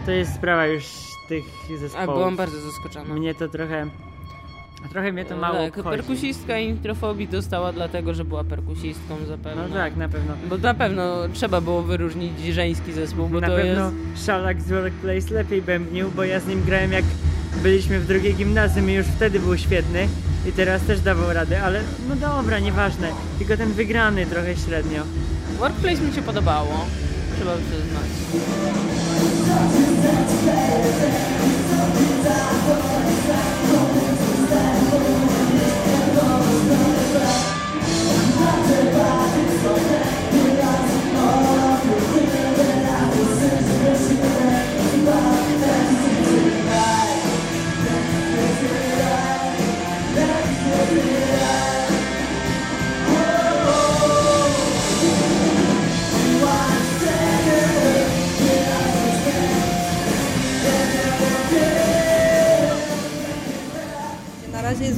to 0.06 0.12
jest 0.12 0.34
sprawa 0.36 0.68
już 0.68 0.84
tych 1.30 1.44
zespołów. 1.80 2.10
A 2.10 2.14
byłam 2.14 2.36
bardzo 2.36 2.62
zaskoczona. 2.62 3.14
Mnie 3.16 3.36
to 3.36 3.48
trochę... 3.48 3.88
Trochę 4.92 5.12
mnie 5.12 5.26
to 5.26 5.38
mało 5.38 5.58
tak, 5.58 5.78
obchodzi. 5.78 5.98
perkusistka 5.98 6.60
introfobii 6.60 7.28
dostała 7.28 7.74
dlatego, 7.74 8.14
że 8.14 8.26
była 8.26 8.44
perkusistką 8.44 9.26
zapewne. 9.28 9.68
No 9.70 9.76
tak, 9.76 9.96
na 9.96 10.10
pewno. 10.10 10.34
Bo 10.50 10.58
na 10.58 10.74
pewno 10.74 11.14
trzeba 11.34 11.62
było 11.62 11.84
wyróżnić 11.84 12.40
żeński 12.40 12.94
zespół, 12.94 13.28
bo 13.30 13.40
na 13.40 13.48
to 13.48 13.56
pewno 13.56 13.92
jest... 14.12 14.26
Szalak 14.26 14.62
z 14.62 14.70
Workplace 14.70 15.34
lepiej 15.34 15.62
bębnił, 15.62 16.12
bo 16.12 16.24
ja 16.24 16.40
z 16.40 16.48
nim 16.48 16.64
grałem 16.64 16.92
jak 16.92 17.06
byliśmy 17.64 18.00
w 18.00 18.08
drugiej 18.08 18.34
gimnazjum 18.36 18.90
i 18.90 18.94
już 18.94 19.06
wtedy 19.06 19.40
był 19.40 19.58
świetny 19.58 20.08
i 20.50 20.52
teraz 20.52 20.82
też 20.82 21.00
dawał 21.00 21.34
radę, 21.34 21.64
ale 21.64 21.82
no 22.10 22.16
dobra, 22.16 22.60
nieważne. 22.60 23.08
Tylko 23.40 23.58
ten 23.58 23.72
wygrany 23.72 24.26
trochę 24.26 24.56
średnio. 24.56 25.04
Workplace 25.60 26.02
mi 26.02 26.14
się 26.14 26.22
podobało, 26.22 26.86
trzeba 27.38 27.52
przyznać. 27.54 28.10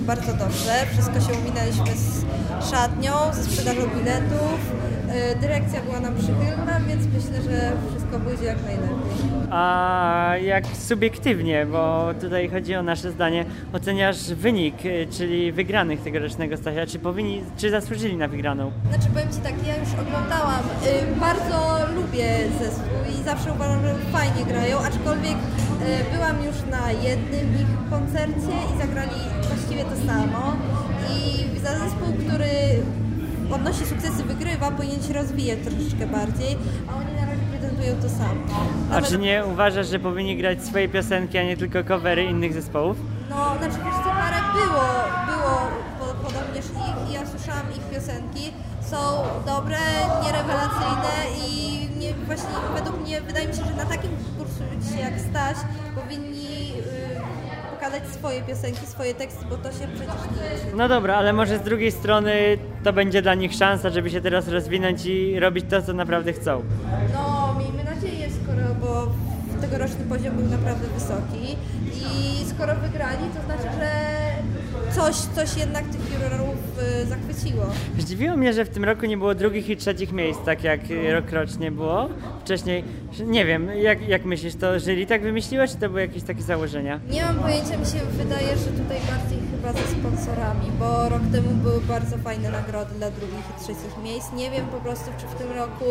Bardzo 0.06 0.34
dobrze. 0.34 0.72
Wszystko 0.94 1.20
się 1.20 1.40
uminęliśmy 1.40 1.98
z 1.98 2.26
szatnią, 2.72 3.12
ze 3.34 3.44
sprzedażą 3.44 3.82
biletów. 3.82 4.60
Yy, 5.08 5.36
Dyrekcja 5.42 5.82
była 5.82 6.00
nam 6.00 6.16
przychylna, 6.16 6.80
więc 6.88 7.06
myślę, 7.14 7.42
że 7.52 7.72
wszystko 7.90 8.20
pójdzie 8.20 8.46
jak 8.46 8.58
najlepiej. 8.64 8.96
A 9.52 10.34
jak 10.42 10.66
subiektywnie, 10.68 11.66
bo 11.66 12.10
tutaj 12.22 12.50
chodzi 12.50 12.76
o 12.76 12.84
nasze 12.84 13.12
zdanie, 13.12 13.46
oceniasz 13.74 14.34
wynik, 14.34 14.86
y, 14.86 15.08
czyli 15.18 15.52
wygranych 15.52 16.02
tegorocznego 16.02 16.58
Stasia, 16.58 16.86
czy 16.86 17.00
powinni, 17.00 17.44
czy 17.58 17.70
zasłużyli 17.72 18.18
na 18.18 18.28
wygraną? 18.28 18.72
Znaczy 18.90 19.08
powiem 19.14 19.30
Ci 19.34 19.40
tak, 19.40 19.68
ja 19.68 19.78
już 19.78 19.90
oglądałam, 20.08 20.60
y, 21.16 21.20
bardzo 21.20 21.78
lubię 21.96 22.28
zespół 22.62 22.98
i 23.20 23.24
zawsze 23.24 23.54
uważam, 23.54 23.82
że 23.82 23.96
fajnie 24.12 24.46
grają, 24.46 24.78
aczkolwiek 24.80 25.36
y, 25.36 26.16
byłam 26.16 26.36
już 26.44 26.56
na 26.72 26.92
jednym 26.92 27.56
ich 27.62 27.90
koncercie 27.90 28.56
i 28.76 28.78
zagrali 28.82 29.12
właściwie 29.76 29.96
to 29.96 30.14
samo 30.14 30.54
i 31.10 31.60
za 31.60 31.80
zespół, 31.80 32.14
który 32.26 32.50
odnosi 33.52 33.86
sukcesy, 33.86 34.24
wygrywa, 34.24 34.72
powinien 34.72 35.04
się 35.04 35.14
rozwijać 35.14 35.60
troszeczkę 35.60 36.08
bardziej, 36.08 36.58
a 36.90 36.96
oni 36.96 37.14
na 37.14 37.26
razie 37.26 37.42
prezentują 37.52 37.96
to 38.02 38.10
samo. 38.10 38.42
A 38.92 39.02
czy 39.02 39.18
nie 39.18 39.44
uważasz, 39.54 39.88
że 39.88 40.00
powinni 40.00 40.38
grać 40.38 40.64
swoje 40.64 40.90
piosenki, 40.90 41.38
a 41.38 41.44
nie 41.44 41.58
tylko 41.58 41.84
covery 41.84 42.24
innych 42.24 42.54
zespołów? 42.54 42.98
No, 43.30 43.36
znaczy 43.36 43.78
wiesz 43.86 43.96
co, 44.04 44.10
parę 44.10 44.38
było, 44.54 44.86
było 45.28 45.56
po, 46.00 46.06
podobnież 46.26 46.66
ich 46.66 47.10
i 47.10 47.14
ja 47.14 47.22
słyszałam 47.28 47.66
ich 47.78 47.84
piosenki. 47.96 48.52
Są 48.92 48.98
dobre, 49.46 49.78
nierewelacyjne 50.24 51.16
i 51.48 51.76
nie, 52.00 52.14
właśnie 52.14 52.50
według 52.76 53.02
mnie, 53.02 53.22
wydaje 53.22 53.48
mi 53.48 53.54
się, 53.54 53.66
że 53.66 53.76
na 53.76 53.86
takim 53.86 54.12
kursie 54.38 55.02
jak 55.02 55.14
Staś 55.20 55.58
powinni 55.96 56.35
swoje 58.12 58.42
piosenki, 58.42 58.86
swoje 58.86 59.14
teksty, 59.14 59.46
bo 59.50 59.58
to 59.58 59.72
się 59.72 59.88
przecież 59.88 60.16
liczy. 60.32 60.76
No 60.76 60.88
dobra, 60.88 61.16
ale 61.16 61.34
może 61.34 61.58
z 61.58 61.62
drugiej 61.62 61.92
strony 61.92 62.58
to 62.84 62.94
będzie 62.94 63.22
dla 63.22 63.34
nich 63.34 63.54
szansa, 63.54 63.90
żeby 63.90 64.10
się 64.10 64.22
teraz 64.22 64.48
rozwinąć 64.48 65.06
i 65.06 65.40
robić 65.40 65.66
to, 65.70 65.82
co 65.82 65.94
naprawdę 65.94 66.34
chcą. 66.34 66.64
No, 67.14 67.56
miejmy 67.60 67.84
nadzieję, 67.84 68.28
skoro, 68.44 68.76
bo 68.82 69.12
tegoroczny 69.62 70.06
poziom 70.10 70.36
był 70.36 70.46
naprawdę 70.46 70.88
wysoki 70.88 71.58
i 71.94 72.46
skoro 72.50 72.76
wygrali, 72.76 73.24
to 73.36 73.46
znaczy, 73.46 73.78
że 73.80 74.15
coś, 74.96 75.16
coś 75.16 75.58
jednak 75.58 75.84
tych 75.86 76.02
jurorów 76.14 76.56
y, 77.04 77.06
zachwyciło. 77.06 77.66
Zdziwiło 78.00 78.38
mnie, 78.38 78.54
że 78.54 78.66
w 78.66 78.70
tym 78.70 78.84
roku 78.84 79.06
nie 79.06 79.18
było 79.18 79.36
drugich 79.36 79.70
i 79.70 79.78
trzecich 79.78 80.12
miejsc, 80.12 80.40
tak 80.46 80.64
jak 80.64 80.80
rokrocznie 81.12 81.72
było 81.72 82.10
wcześniej. 82.44 82.84
Nie 83.26 83.46
wiem, 83.46 83.70
jak, 83.78 84.08
jak 84.08 84.26
myślisz, 84.26 84.56
to 84.56 84.80
jury 84.80 85.06
tak 85.06 85.22
wymyśliło, 85.22 85.68
czy 85.68 85.76
to 85.76 85.90
były 85.90 86.02
jakieś 86.02 86.24
takie 86.24 86.42
założenia? 86.42 87.00
Nie 87.12 87.22
mam 87.26 87.36
pojęcia, 87.36 87.78
mi 87.78 87.86
się 87.86 88.00
wydaje, 88.18 88.48
że 88.48 88.66
tutaj 88.66 88.98
bardziej 89.12 89.40
chyba 89.66 89.80
ze 89.82 89.88
sponsorami, 89.88 90.72
bo 90.80 91.10
rok 91.10 91.22
temu 91.32 91.50
były 91.50 91.82
bardzo 91.82 92.18
fajne 92.18 92.50
nagrody 92.50 92.96
dla 92.96 93.12
drugich 93.12 93.46
i 93.58 93.64
trzecich 93.64 93.98
miejsc. 94.04 94.34
Nie 94.34 94.52
wiem 94.52 94.68
po 94.68 94.78
prostu, 94.78 95.06
czy 95.18 95.28
w 95.28 95.36
tym 95.36 95.52
roku... 95.52 95.86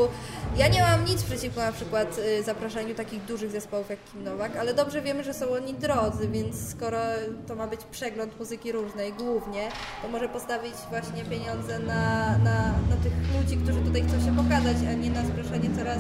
Ja 0.56 0.68
nie 0.68 0.82
mam 0.82 1.04
nic 1.04 1.22
przeciwko 1.22 1.60
na 1.60 1.72
przykład 1.72 2.18
y, 2.18 2.42
zapraszaniu 2.42 2.94
takich 2.94 3.24
dużych 3.24 3.50
zespołów 3.50 3.90
jak 3.90 3.98
Kim 4.12 4.24
Nowak, 4.24 4.56
ale 4.56 4.74
dobrze 4.74 5.02
wiemy, 5.02 5.24
że 5.24 5.34
są 5.34 5.50
oni 5.50 5.74
drodzy, 5.74 6.28
więc 6.28 6.70
skoro 6.70 6.98
to 7.46 7.54
ma 7.54 7.66
być 7.66 7.80
przegląd 7.84 8.38
muzyki 8.38 8.72
różnej 8.72 9.12
głównie, 9.12 9.68
to 10.02 10.08
może 10.08 10.28
postawić 10.28 10.74
właśnie 10.90 11.24
pieniądze 11.24 11.78
na, 11.78 12.38
na, 12.38 12.72
na 12.90 12.96
tych 13.02 13.12
ludzi, 13.36 13.56
którzy 13.56 13.80
tutaj 13.80 14.02
chcą 14.02 14.20
się 14.26 14.36
pokazać, 14.36 14.76
a 14.90 14.92
nie 14.92 15.10
na 15.10 15.22
zapraszanie 15.26 15.68
coraz 15.78 15.98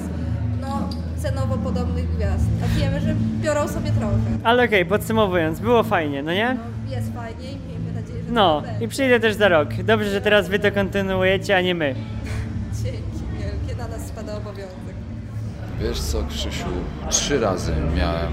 no, 0.68 0.88
cenowo 1.22 1.56
podobnych 1.56 2.16
gwiazd. 2.16 2.44
A 2.64 2.78
wiemy, 2.78 3.00
że 3.00 3.14
biorą 3.40 3.68
sobie 3.68 3.90
trochę. 3.90 4.14
Ale 4.44 4.64
okej, 4.64 4.86
podsumowując, 4.86 5.60
było 5.60 5.82
fajnie, 5.82 6.22
no 6.22 6.32
nie? 6.32 6.56
Jest 6.88 7.12
fajnie 7.14 7.44
i 7.52 7.56
miejmy 7.68 7.92
nadzieję, 8.00 8.22
że 8.26 8.32
No, 8.32 8.60
tak 8.60 8.70
będzie. 8.70 8.84
i 8.84 8.88
przyjdę 8.88 9.20
też 9.20 9.34
za 9.34 9.48
rok. 9.48 9.68
Dobrze, 9.74 10.10
że 10.10 10.20
teraz 10.20 10.48
wy 10.48 10.58
to 10.58 10.72
kontynuujecie, 10.72 11.56
a 11.56 11.60
nie 11.60 11.74
my. 11.74 11.94
Dzięki 12.82 12.98
wielkie, 13.38 13.82
na 13.82 13.88
nas 13.88 14.06
spada 14.06 14.36
obowiązek. 14.36 14.74
Wiesz 15.80 16.00
co, 16.00 16.24
Krzysiu, 16.28 16.66
trzy 17.10 17.40
razy 17.40 17.72
miałem 17.96 18.32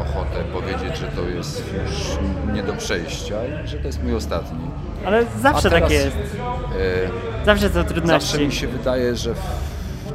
ochotę 0.00 0.44
powiedzieć, 0.52 0.98
że 1.00 1.06
to 1.06 1.22
jest 1.28 1.64
już 1.84 2.18
nie 2.54 2.62
do 2.62 2.72
przejścia 2.72 3.34
i 3.64 3.68
że 3.68 3.78
to 3.78 3.86
jest 3.86 4.02
mój 4.02 4.14
ostatni. 4.14 4.58
Ale 5.06 5.24
zawsze 5.42 5.68
A 5.68 5.70
teraz, 5.70 5.82
tak 5.82 5.90
jest. 5.90 6.16
e, 6.16 7.44
Zawsze 7.46 7.68
są 7.70 7.84
trudności. 7.84 8.28
Zawsze 8.30 8.46
mi 8.46 8.52
się 8.52 8.68
wydaje, 8.68 9.16
że 9.16 9.34
w 9.34 9.38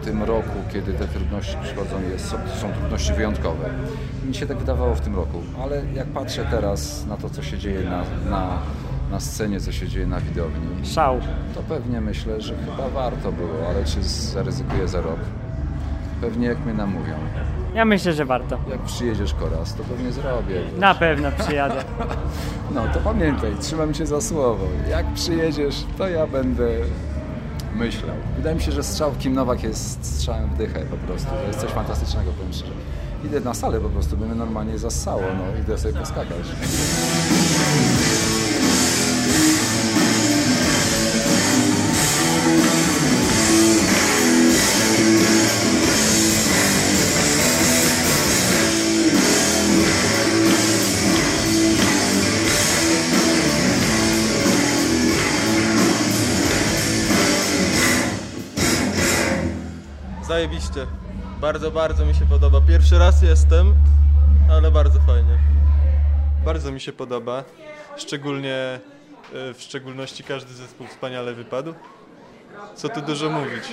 tym 0.02 0.24
roku, 0.24 0.50
kiedy 0.74 0.94
te 0.94 1.08
trudności 1.08 1.58
przychodzą, 1.64 2.02
jest, 2.12 2.30
są, 2.30 2.38
są 2.62 2.72
trudności 2.80 3.14
wyjątkowe. 3.14 3.70
Mi 4.28 4.36
się 4.36 4.46
tak 4.46 4.58
wydawało 4.58 4.96
w 4.96 5.02
tym 5.02 5.16
roku, 5.16 5.42
ale 5.64 5.82
jak 5.94 6.08
patrzę 6.08 6.46
teraz 6.52 7.06
na 7.06 7.18
to, 7.18 7.30
co 7.30 7.42
się 7.44 7.58
dzieje 7.58 7.84
na, 7.90 8.04
na, 8.30 8.58
na 9.12 9.20
scenie, 9.20 9.60
co 9.60 9.72
się 9.72 9.88
dzieje 9.88 10.08
na 10.08 10.20
widowni, 10.20 10.86
Szał. 10.86 11.20
to 11.56 11.62
pewnie 11.62 12.02
myślę, 12.02 12.42
że 12.42 12.54
chyba 12.58 12.90
warto 12.90 13.32
było, 13.32 13.68
ale 13.70 13.86
czy 13.86 14.04
zaryzykuję 14.04 14.88
za 14.88 15.02
rok? 15.02 15.20
Pewnie 16.22 16.48
jak 16.48 16.60
mnie 16.66 16.74
namówią. 16.74 17.14
Ja 17.76 17.86
myślę, 17.86 18.14
że 18.14 18.26
warto. 18.26 18.58
Jak 18.70 18.80
przyjedziesz 18.82 19.34
koraz, 19.34 19.76
to 19.76 19.84
pewnie 19.84 20.12
zrobię. 20.12 20.62
Na 20.80 20.96
pewno 20.96 21.32
przyjadę. 21.32 21.76
No 22.76 22.82
to 22.94 23.00
pamiętaj, 23.00 23.52
trzymam 23.60 23.94
cię 23.94 24.06
za 24.06 24.22
słowo. 24.22 24.66
Jak 24.90 25.06
przyjedziesz, 25.14 25.84
to 25.98 26.08
ja 26.08 26.28
będę 26.28 26.68
myślał. 27.86 28.16
Wydaje 28.38 28.56
mi 28.56 28.62
się, 28.62 28.72
że 28.72 28.84
strzał 28.84 29.12
Kim 29.20 29.34
Nowak 29.34 29.64
jest 29.64 30.06
strzałem 30.06 30.50
w 30.50 30.58
dychę 30.58 30.80
po 30.80 30.98
prostu. 30.98 31.30
To 31.30 31.48
jest 31.48 31.60
coś 31.60 31.72
fantastycznego, 31.72 32.32
powiem 32.32 32.54
szczerze. 32.54 32.72
Idę 33.26 33.40
na 33.40 33.54
salę 33.54 33.80
po 33.80 33.90
prostu, 33.90 34.18
by 34.18 34.26
mnie 34.26 34.36
normalnie 34.36 34.78
zassało, 34.78 35.22
no 35.22 35.62
idę 35.62 35.78
sobie 35.78 36.00
poskakać. 36.00 36.46
Zajebiście. 60.42 60.88
Bardzo, 61.42 61.72
bardzo 61.72 62.06
mi 62.06 62.16
się 62.16 62.26
podoba. 62.26 62.62
Pierwszy 62.62 62.98
raz 63.00 63.22
jestem, 63.22 63.76
ale 64.52 64.72
bardzo 64.72 65.00
fajnie. 65.00 65.38
Bardzo 66.46 66.72
mi 66.72 66.80
się 66.82 66.94
podoba. 66.94 67.44
Szczególnie, 67.98 68.56
e, 68.56 68.80
w 69.54 69.62
szczególności 69.62 70.24
każdy 70.24 70.54
zespół 70.54 70.88
wspaniale 70.88 71.34
wypadł. 71.34 71.74
co 72.76 72.90
tu 72.90 73.02
dużo 73.02 73.30
mówić. 73.30 73.64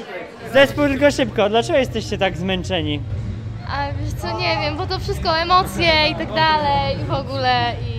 Zespół 0.53 0.85
tylko 0.87 1.11
szybko, 1.11 1.49
dlaczego 1.49 1.79
jesteście 1.79 2.19
tak 2.19 2.37
zmęczeni? 2.37 3.01
A 3.69 3.93
wiesz 3.93 4.13
co, 4.13 4.39
nie 4.39 4.59
wiem, 4.61 4.77
bo 4.77 4.87
to 4.87 4.99
wszystko 4.99 5.39
emocje 5.39 6.09
i 6.11 6.15
tak 6.15 6.35
dalej 6.35 7.01
i 7.01 7.05
w 7.05 7.13
ogóle 7.13 7.75
i 7.89 7.98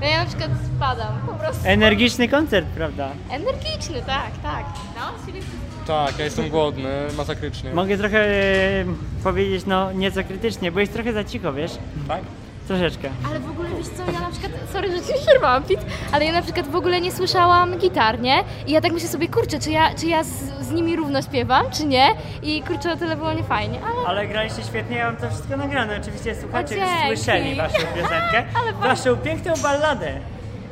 no. 0.00 0.06
Ja 0.06 0.24
na 0.24 0.26
przykład 0.26 0.50
spadam, 0.76 1.14
po 1.26 1.32
prostu. 1.32 1.62
Energiczny 1.64 2.28
koncert, 2.28 2.66
prawda? 2.66 3.08
Energiczny, 3.30 4.02
tak, 4.06 4.30
tak. 4.42 4.64
No, 4.96 5.26
Filip? 5.26 5.44
Tak, 5.86 6.18
ja 6.18 6.24
jestem 6.24 6.48
głodny, 6.48 6.88
masakrycznie. 7.16 7.74
Mogę 7.74 7.98
trochę 7.98 8.18
e, 8.18 8.84
powiedzieć, 9.24 9.66
no 9.66 9.92
nieco 9.92 10.24
krytycznie, 10.24 10.72
bo 10.72 10.80
jest 10.80 10.92
trochę 10.92 11.12
za 11.12 11.24
cicho, 11.24 11.52
wiesz? 11.52 11.78
Tak? 12.08 12.20
Troszeczkę. 12.68 13.10
Ale 13.30 13.40
w 13.40 13.50
ogóle 13.50 13.68
wiesz 13.78 13.88
co, 13.88 14.12
ja 14.12 14.20
na 14.20 14.30
przykład, 14.30 14.52
sorry, 14.72 14.92
że 14.92 14.98
ci 15.00 15.12
przerwałam, 15.26 15.62
Pit, 15.62 15.80
ale 16.12 16.24
ja 16.24 16.32
na 16.32 16.42
przykład 16.42 16.68
w 16.68 16.76
ogóle 16.76 17.00
nie 17.00 17.12
słyszałam 17.12 17.78
gitar, 17.78 18.20
nie? 18.20 18.44
I 18.66 18.72
ja 18.72 18.80
tak 18.80 18.92
myślę 18.92 19.08
sobie, 19.08 19.28
kurczę, 19.28 19.58
czy 19.58 19.70
ja, 19.70 19.94
czy 19.94 20.06
ja 20.06 20.24
z, 20.24 20.28
z 20.60 20.70
nimi 20.70 20.96
równo 20.96 21.22
śpiewam, 21.22 21.70
czy 21.70 21.86
nie? 21.86 22.08
I 22.42 22.62
kurczę, 22.62 22.92
o 22.92 22.96
tyle 22.96 23.16
było 23.16 23.32
niefajnie, 23.32 23.80
ale... 23.84 24.06
Ale 24.06 24.26
graliście 24.26 24.62
świetnie, 24.62 24.96
ja 24.96 25.06
mam 25.06 25.16
to 25.16 25.30
wszystko 25.30 25.56
nagrane. 25.56 25.98
Oczywiście 26.02 26.34
słuchacze 26.34 26.74
już 26.76 26.88
słyszeli 27.06 27.54
waszą 27.56 27.78
piosenkę, 27.78 28.44
Ale 28.62 28.72
wa- 28.72 28.88
waszą 28.88 29.16
piękną 29.16 29.52
balladę. 29.62 30.20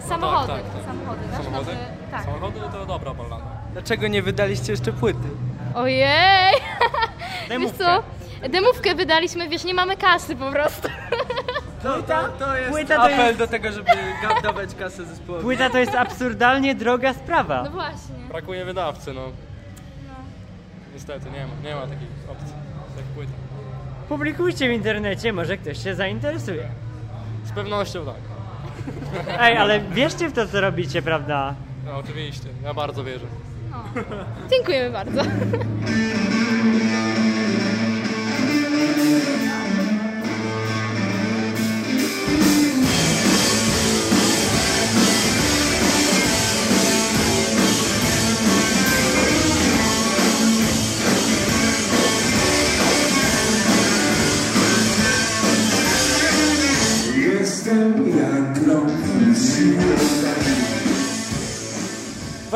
Samochody, 0.08 0.52
tak, 0.52 0.62
tak. 0.62 0.84
samochody, 0.86 1.20
wiesz? 1.30 1.44
Samochody? 1.44 1.64
Znaczy, 1.70 1.78
tak. 2.10 2.24
Samochody 2.24 2.60
to 2.72 2.86
dobra 2.86 3.14
ballada. 3.14 3.44
Dlaczego 3.72 4.08
nie 4.08 4.22
wydaliście 4.22 4.72
jeszcze 4.72 4.92
płyty? 4.92 5.28
Ojej! 5.74 6.52
Wiesz 7.40 7.48
Demówkę. 7.48 7.78
co, 8.42 8.48
demówkę 8.48 8.94
wydaliśmy, 8.94 9.48
wiesz, 9.48 9.64
nie 9.64 9.74
mamy 9.74 9.96
kasy 9.96 10.36
po 10.36 10.50
prostu. 10.50 10.88
Płyta, 11.82 12.28
To 12.38 12.56
jest 12.56 12.70
płyta 12.70 12.96
to 12.96 13.02
apel 13.02 13.26
jest, 13.26 13.38
do 13.38 13.46
tego, 13.46 13.72
żeby 13.72 13.90
dawać 14.42 14.74
kasę 14.74 15.04
zespołowi. 15.04 15.44
płyta 15.44 15.70
to 15.70 15.78
jest 15.78 15.94
absurdalnie 15.94 16.74
droga 16.74 17.14
sprawa. 17.14 17.62
No 17.62 17.70
właśnie. 17.70 18.14
Brakuje 18.28 18.64
wydawcy, 18.64 19.12
no. 19.14 19.22
Niestety, 20.94 21.30
nie 21.30 21.46
ma, 21.46 21.68
nie 21.68 21.74
ma 21.74 21.80
takiej 21.82 22.08
opcji, 22.32 22.54
jak 22.96 23.04
płyta. 23.06 23.32
Publikujcie 24.08 24.68
w 24.68 24.72
internecie, 24.72 25.32
może 25.32 25.56
ktoś 25.56 25.82
się 25.84 25.94
zainteresuje. 25.94 26.68
Z 27.44 27.52
pewnością 27.52 28.04
tak. 28.06 28.14
Ej, 29.40 29.56
ale 29.56 29.80
wierzcie 29.80 30.28
w 30.28 30.32
to, 30.32 30.46
co 30.48 30.60
robicie, 30.60 31.02
prawda? 31.02 31.54
No 31.84 31.96
oczywiście, 31.96 32.48
ja 32.64 32.74
bardzo 32.74 33.04
wierzę. 33.04 33.26
Dziękujemy 34.50 34.90
bardzo. 34.90 35.22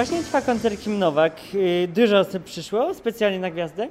Właśnie 0.00 0.22
trwa 0.22 0.42
koncert 0.42 0.80
Kim 0.80 0.98
Nowak. 0.98 1.32
Y, 1.54 1.88
Dużo 1.88 2.18
osób 2.18 2.44
przyszło 2.44 2.94
specjalnie 2.94 3.38
na 3.38 3.50
gwiazdę. 3.50 3.88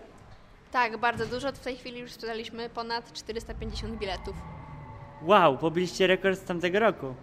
Tak, 0.71 0.97
bardzo 0.97 1.25
dużo. 1.25 1.51
W 1.51 1.59
tej 1.59 1.75
chwili 1.75 1.99
już 1.99 2.11
sprzedaliśmy 2.11 2.69
ponad 2.69 3.13
450 3.13 3.99
biletów. 3.99 4.35
Wow, 5.21 5.57
pobiliście 5.57 6.07
rekord 6.07 6.39
z 6.39 6.43
tamtego 6.43 6.79
roku. 6.79 7.13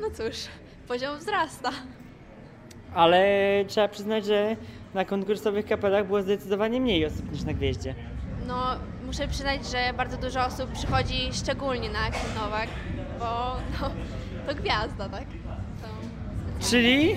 No 0.00 0.10
cóż, 0.10 0.36
poziom 0.88 1.18
wzrasta. 1.18 1.70
Ale 2.94 3.24
trzeba 3.68 3.88
przyznać, 3.88 4.24
że 4.24 4.56
na 4.94 5.04
konkursowych 5.04 5.66
kapelach 5.66 6.06
było 6.06 6.22
zdecydowanie 6.22 6.80
mniej 6.80 7.06
osób 7.06 7.32
niż 7.32 7.42
na 7.42 7.52
gwieździe. 7.52 7.94
No, 8.46 8.66
muszę 9.06 9.28
przyznać, 9.28 9.66
że 9.66 9.92
bardzo 9.96 10.16
dużo 10.16 10.46
osób 10.46 10.72
przychodzi 10.72 11.28
szczególnie 11.32 11.90
na 11.90 12.04
Kim 12.10 12.34
Nowak, 12.34 12.68
bo 13.18 13.56
no, 13.80 13.90
to 14.46 14.54
gwiazda, 14.54 15.08
tak? 15.08 15.24
Czyli 16.70 17.16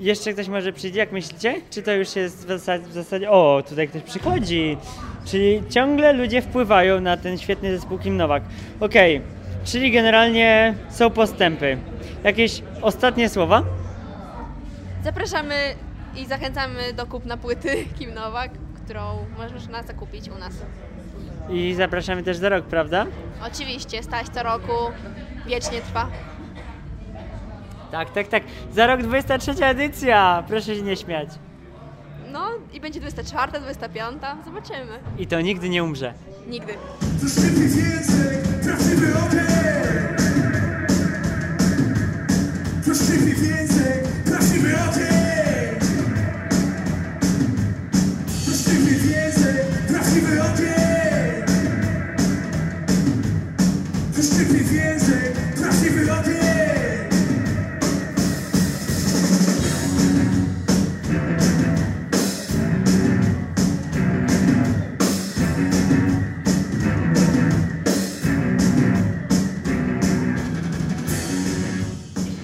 jeszcze 0.00 0.32
ktoś 0.32 0.48
może 0.48 0.72
przyjdzie, 0.72 0.98
jak 0.98 1.12
myślicie? 1.12 1.60
Czy 1.70 1.82
to 1.82 1.92
już 1.92 2.16
jest 2.16 2.44
w 2.44 2.48
zasadzie, 2.48 2.86
w 2.86 2.92
zasadzie 2.92 3.30
o, 3.30 3.62
tutaj 3.68 3.88
ktoś 3.88 4.02
przychodzi. 4.02 4.76
Czyli 5.24 5.62
ciągle 5.70 6.12
ludzie 6.12 6.42
wpływają 6.42 7.00
na 7.00 7.16
ten 7.16 7.38
świetny 7.38 7.78
zespół 7.78 7.98
Kim 7.98 8.16
Nowak. 8.16 8.42
Okej, 8.80 9.22
czyli 9.64 9.92
generalnie 9.92 10.74
są 10.90 11.10
postępy. 11.10 11.78
Jakieś 12.24 12.62
ostatnie 12.82 13.28
słowa? 13.28 13.62
Zapraszamy 15.04 15.54
i 16.16 16.26
zachęcamy 16.26 16.92
do 16.92 17.06
kupna 17.06 17.36
płyty 17.36 17.84
Kim 17.98 18.14
Nowak, 18.14 18.50
którą 18.84 19.18
można 19.38 19.82
zakupić 19.82 20.28
u 20.28 20.38
nas. 20.38 20.52
I 21.50 21.74
zapraszamy 21.74 22.22
też 22.22 22.36
za 22.36 22.48
rok, 22.48 22.64
prawda? 22.64 23.06
Oczywiście, 23.46 24.02
stać 24.02 24.26
co 24.28 24.42
roku, 24.42 24.72
wiecznie 25.46 25.80
trwa. 25.80 26.08
Tak, 27.90 28.10
tak, 28.10 28.28
tak. 28.28 28.42
Za 28.72 28.86
rok 28.86 29.02
23 29.02 29.64
edycja. 29.64 30.44
Proszę 30.48 30.76
się 30.76 30.82
nie 30.82 30.96
śmiać. 30.96 31.28
No 32.32 32.40
i 32.72 32.80
będzie 32.80 33.00
24, 33.00 33.60
25, 33.60 34.16
zobaczymy. 34.44 34.98
I 35.18 35.26
to 35.26 35.40
nigdy 35.40 35.68
nie 35.68 35.84
umrze. 35.84 36.14
Nigdy. 36.46 36.72
Lepiej 37.22 37.68
więcej, 37.68 38.38
prawdziwy 38.62 39.06
ogień 39.26 39.50
lepiej 43.10 43.34
więcej, 43.34 44.02
prawdziwy 44.24 44.74
ogień 44.88 45.09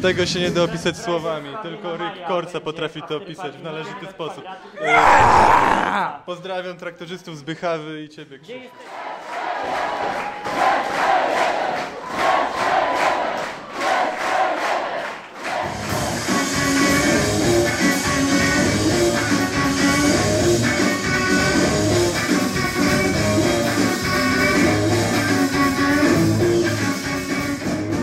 Tego 0.07 0.27
się 0.27 0.41
nie 0.41 0.51
da 0.51 0.63
opisać 0.63 0.97
słowami, 0.97 1.49
tylko 1.63 1.97
Rick 1.97 2.27
Korca 2.29 2.61
potrafi 2.61 3.03
to 3.03 3.17
opisać 3.17 3.57
w 3.57 3.63
należyty 3.63 4.07
sposób. 4.11 4.45
Pozdrawiam 6.27 6.77
traktorzystów 6.77 7.39
z 7.39 7.43
Bychawy 7.43 8.03
i 8.03 8.09
Ciebie, 8.09 8.39
Krzysztof. 8.39 9.06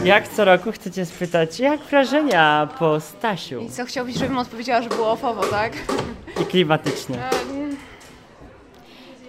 Jak 0.04 0.28
co 0.28 0.46
roku 0.46 0.72
chcecie 0.72 1.06
spytać, 1.06 1.60
jak 1.60 1.80
wrażenia 1.80 2.68
po 2.80 3.00
Stasiu 3.00 3.62
I 3.62 3.70
co 3.70 3.86
chciałbyś, 3.86 4.16
żebym 4.16 4.38
odpowiedziała, 4.38 4.82
że 4.82 4.90
było 4.90 5.12
ofowo, 5.12 5.44
tak? 5.44 5.74
i 6.42 6.46
klimatycznie? 6.46 7.16
Em, 7.16 7.78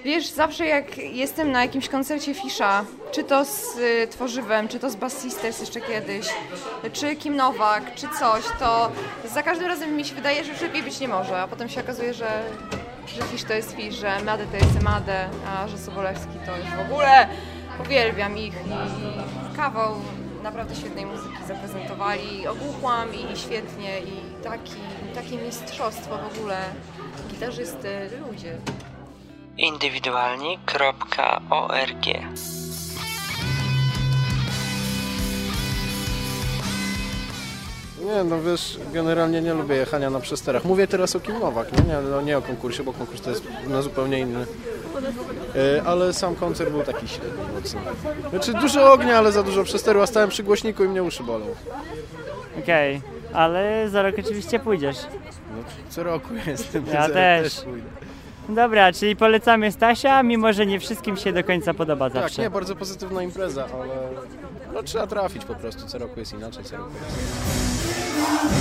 Wiesz, 0.05 0.27
zawsze 0.31 0.67
jak 0.67 0.99
jestem 0.99 1.53
na 1.53 1.63
jakimś 1.63 1.89
koncercie 1.89 2.35
Fisza, 2.35 2.85
czy 3.13 3.25
to 3.25 3.45
z 3.45 3.79
y, 3.79 4.07
Tworzywem, 4.11 4.69
czy 4.69 4.79
to 4.79 4.91
z 4.91 4.97
Bass 4.97 5.19
Sisters 5.23 5.61
jeszcze 5.61 5.81
kiedyś, 5.81 6.27
czy 6.93 7.17
Kim 7.17 7.37
Nowak, 7.37 7.95
czy 7.95 8.07
coś, 8.19 8.45
to 8.59 8.93
za 9.35 9.43
każdym 9.43 9.67
razem 9.69 9.97
mi 9.97 10.05
się 10.05 10.15
wydaje, 10.15 10.45
że 10.45 10.53
już 10.53 10.61
lepiej 10.61 10.83
być 10.83 11.01
nie 11.01 11.09
może, 11.09 11.41
a 11.41 11.49
potem 11.49 11.69
się 11.69 11.81
okazuje, 11.81 12.15
że, 12.15 12.43
że 13.07 13.23
Fisz 13.23 13.45
to 13.45 13.53
jest 13.53 13.77
Fisz, 13.77 13.95
że 13.95 14.21
Mady 14.25 14.47
to 14.47 14.57
jest 14.57 14.83
Made, 14.83 15.29
a 15.49 15.69
że 15.69 15.79
Sobolewski 15.79 16.33
to 16.47 16.57
już 16.57 16.67
w 16.87 16.91
ogóle 16.93 17.29
uwielbiam 17.87 18.39
ich 18.39 18.55
i 18.55 19.57
kawał 19.57 19.95
naprawdę 20.45 20.75
świetnej 20.75 21.07
muzyki 21.07 21.45
zaprezentowali, 21.49 22.47
ogłuchłam 22.47 23.09
i 23.15 23.37
świetnie 23.37 24.01
i 24.01 24.43
taki, 24.43 24.73
takie 25.15 25.37
mistrzostwo 25.37 26.19
w 26.19 26.37
ogóle, 26.37 26.59
gitarzysty, 27.31 28.11
ludzie. 28.29 28.57
indywidualni.org 29.57 32.07
Nie, 38.05 38.25
no 38.25 38.43
wiesz, 38.43 38.79
generalnie 38.93 39.41
nie 39.41 39.55
lubię 39.55 39.77
jechania 39.77 40.11
na 40.11 40.21
przesterach. 40.21 40.65
Mówię 40.65 40.87
teraz 40.87 41.17
o 41.17 41.21
Kim 41.21 41.39
Nowak, 41.41 41.73
nie, 41.79 41.85
nie, 41.85 42.01
no 42.11 42.21
nie 42.21 42.39
o 42.39 42.43
konkursie, 42.43 42.83
bo 42.83 42.93
konkurs 42.93 43.21
to 43.21 43.31
jest 43.31 43.45
na 43.69 43.83
zupełnie 43.83 44.19
inny. 44.19 44.47
E, 45.79 45.83
Ale 45.87 46.13
sam 46.13 46.35
koncert 46.37 46.71
był 46.71 46.83
taki 46.83 47.09
średni 47.09 47.45
mocno. 47.55 47.81
Znaczy 48.31 48.53
dużo 48.55 48.93
ognia, 48.93 49.19
ale 49.19 49.33
za 49.33 49.43
dużo 49.43 49.65
przesteru, 49.65 50.01
a 50.03 50.07
stałem 50.07 50.29
przy 50.29 50.43
głośniku 50.43 50.85
i 50.85 50.89
mnie 50.89 51.03
uszy 51.03 51.23
bolą. 51.23 51.47
Okej, 52.63 53.01
ale 53.33 53.89
za 53.89 54.03
rok 54.03 54.15
oczywiście 54.19 54.61
pójdziesz. 54.61 54.97
No 55.57 55.63
co 55.89 56.03
roku 56.03 56.29
jestem. 56.47 56.87
Ja 56.93 57.09
też. 57.09 57.61
pójdę. 57.61 57.87
Dobra, 58.49 58.93
czyli 58.93 59.17
polecamy 59.17 59.73
Stasia, 59.73 60.23
mimo 60.23 60.53
że 60.53 60.67
nie 60.67 60.81
wszystkim 60.81 61.17
się 61.17 61.33
do 61.33 61.45
końca 61.45 61.75
podoba 61.75 62.11
Tak, 62.11 62.23
zawsze. 62.23 62.43
nie, 62.43 62.51
bardzo 62.51 62.77
pozytywna 62.77 63.23
impreza, 63.23 63.67
ale 63.75 63.93
no, 64.75 64.83
trzeba 64.83 65.07
trafić 65.07 65.45
po 65.45 65.55
prostu. 65.55 65.87
Co 65.87 65.99
roku 65.99 66.21
jest 66.21 66.33
inaczej, 66.33 66.65
co 66.65 66.77
roku 66.77 66.91
jest 66.95 67.74
Come 68.15 68.27
on. 68.27 68.55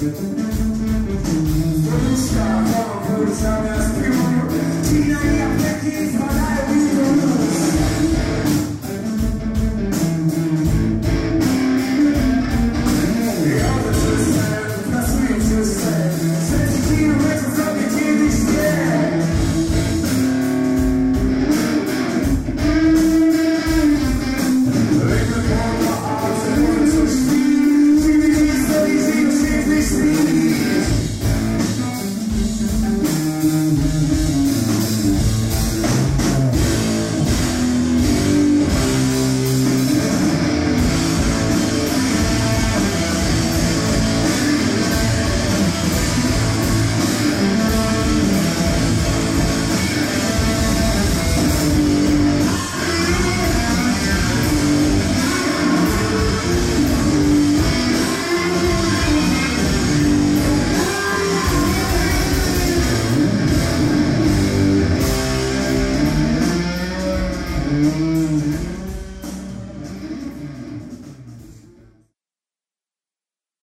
First 0.00 0.16
time, 2.32 2.64
I'm 2.64 2.72
a 2.72 3.04
first 3.04 3.42
time 3.42 3.89